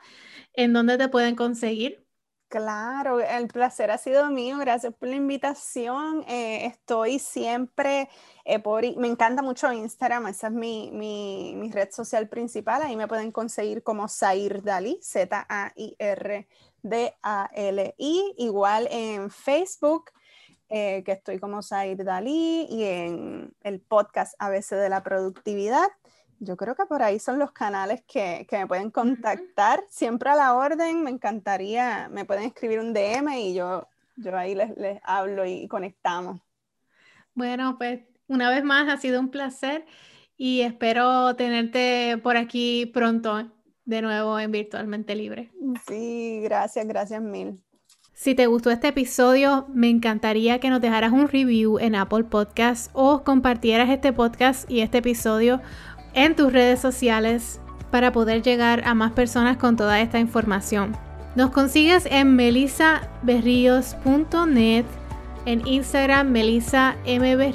en 0.53 0.73
dónde 0.73 0.97
te 0.99 1.09
pueden 1.09 1.35
conseguir. 1.35 2.05
Claro, 2.51 3.21
el 3.21 3.47
placer 3.47 3.93
ha 3.93 3.99
sido 3.99 4.29
mío, 4.29 4.59
gracias 4.59 4.93
por 4.93 5.09
la 5.09 5.15
invitación. 5.15 6.25
Eh, 6.27 6.67
estoy 6.67 7.21
siempre 7.21 8.09
eh, 8.45 8.59
por, 8.59 8.83
me 8.97 9.07
encanta 9.07 9.41
mucho 9.41 9.73
Instagram, 9.73 10.27
esa 10.27 10.49
es 10.49 10.53
mi, 10.53 10.91
mi, 10.93 11.55
mi, 11.55 11.71
red 11.71 11.93
social 11.93 12.29
principal, 12.29 12.83
ahí 12.83 12.97
me 12.97 13.07
pueden 13.07 13.31
conseguir 13.31 13.85
como 13.85 14.09
Zair 14.09 14.65
Dali, 14.65 14.99
Z-A-I-R-D-A-L-I, 15.01 15.95
igual 18.39 18.89
en 18.91 19.31
Facebook, 19.31 20.11
eh, 20.69 21.05
que 21.05 21.13
estoy 21.13 21.39
como 21.39 21.63
Zair 21.63 22.03
Dalí, 22.03 22.67
y 22.69 22.83
en 22.83 23.55
el 23.63 23.81
podcast 23.81 24.35
ABC 24.41 24.71
de 24.71 24.89
la 24.89 25.05
Productividad. 25.05 25.89
Yo 26.41 26.57
creo 26.57 26.75
que 26.75 26.87
por 26.87 27.03
ahí 27.03 27.19
son 27.19 27.39
los 27.39 27.53
canales 27.53 28.03
que, 28.07 28.47
que, 28.49 28.59
me 28.59 28.67
pueden 28.67 28.91
contactar, 28.91 29.85
siempre 29.91 30.31
a 30.31 30.35
la 30.35 30.55
orden, 30.55 31.05
me 31.05 31.11
encantaría, 31.11 32.09
me 32.11 32.25
pueden 32.25 32.45
escribir 32.45 32.81
un 32.81 32.95
DM 32.95 33.29
y 33.39 33.55
yo, 33.55 33.87
yo 34.17 34.37
ahí 34.37 34.55
les, 34.55 34.75
les 34.77 35.01
hablo 35.05 35.45
y 35.45 35.69
conectamos. 35.69 36.41
Bueno, 37.35 37.77
pues 37.77 38.01
una 38.27 38.49
vez 38.49 38.65
más 38.65 38.89
ha 38.89 38.97
sido 38.97 39.21
un 39.21 39.31
placer 39.31 39.85
y 40.37 40.63
espero 40.63 41.37
tenerte 41.37 42.19
por 42.23 42.39
aquí 42.39 42.87
pronto 42.87 43.51
de 43.85 44.03
nuevo 44.03 44.39
en 44.39 44.51
Virtualmente 44.51 45.15
Libre. 45.15 45.51
Sí, 45.87 46.41
gracias, 46.43 46.87
gracias 46.87 47.21
mil. 47.21 47.61
Si 48.21 48.35
te 48.35 48.47
gustó 48.47 48.71
este 48.71 48.89
episodio, 48.89 49.67
me 49.73 49.89
encantaría 49.89 50.61
que 50.61 50.69
nos 50.69 50.83
dejaras 50.83 51.11
un 51.11 51.27
review 51.27 51.79
en 51.79 51.95
Apple 51.95 52.25
Podcast 52.25 52.91
o 52.93 53.25
compartieras 53.25 53.89
este 53.89 54.13
podcast 54.13 54.71
y 54.71 54.81
este 54.81 54.99
episodio 54.99 55.63
en 56.15 56.37
tus 56.37 56.53
redes 56.53 56.81
sociales 56.81 57.61
para 57.91 58.13
poder 58.13 58.43
llegar 58.43 58.83
a 58.87 58.95
más 58.95 59.13
personas 59.13 59.57
con 59.57 59.77
toda 59.77 60.01
esta 60.01 60.19
información. 60.19 60.97
Nos 61.37 61.51
consigues 61.51 62.07
en 62.07 62.35
melisaberrios.net, 62.35 64.85
en 65.47 65.67
Instagram 65.67 66.29
Melisa 66.29 66.97
M. 67.05 67.55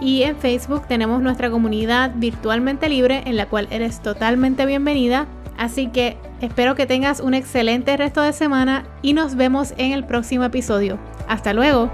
Y 0.00 0.22
en 0.22 0.36
Facebook 0.36 0.86
tenemos 0.86 1.20
nuestra 1.20 1.50
comunidad 1.50 2.12
virtualmente 2.14 2.88
libre 2.88 3.24
en 3.26 3.36
la 3.36 3.46
cual 3.46 3.66
eres 3.70 4.00
totalmente 4.00 4.64
bienvenida. 4.64 5.26
Así 5.56 5.88
que 5.88 6.16
espero 6.40 6.76
que 6.76 6.86
tengas 6.86 7.18
un 7.18 7.34
excelente 7.34 7.96
resto 7.96 8.22
de 8.22 8.32
semana 8.32 8.84
y 9.02 9.12
nos 9.12 9.34
vemos 9.34 9.74
en 9.76 9.92
el 9.92 10.04
próximo 10.04 10.44
episodio. 10.44 11.00
Hasta 11.26 11.52
luego. 11.52 11.90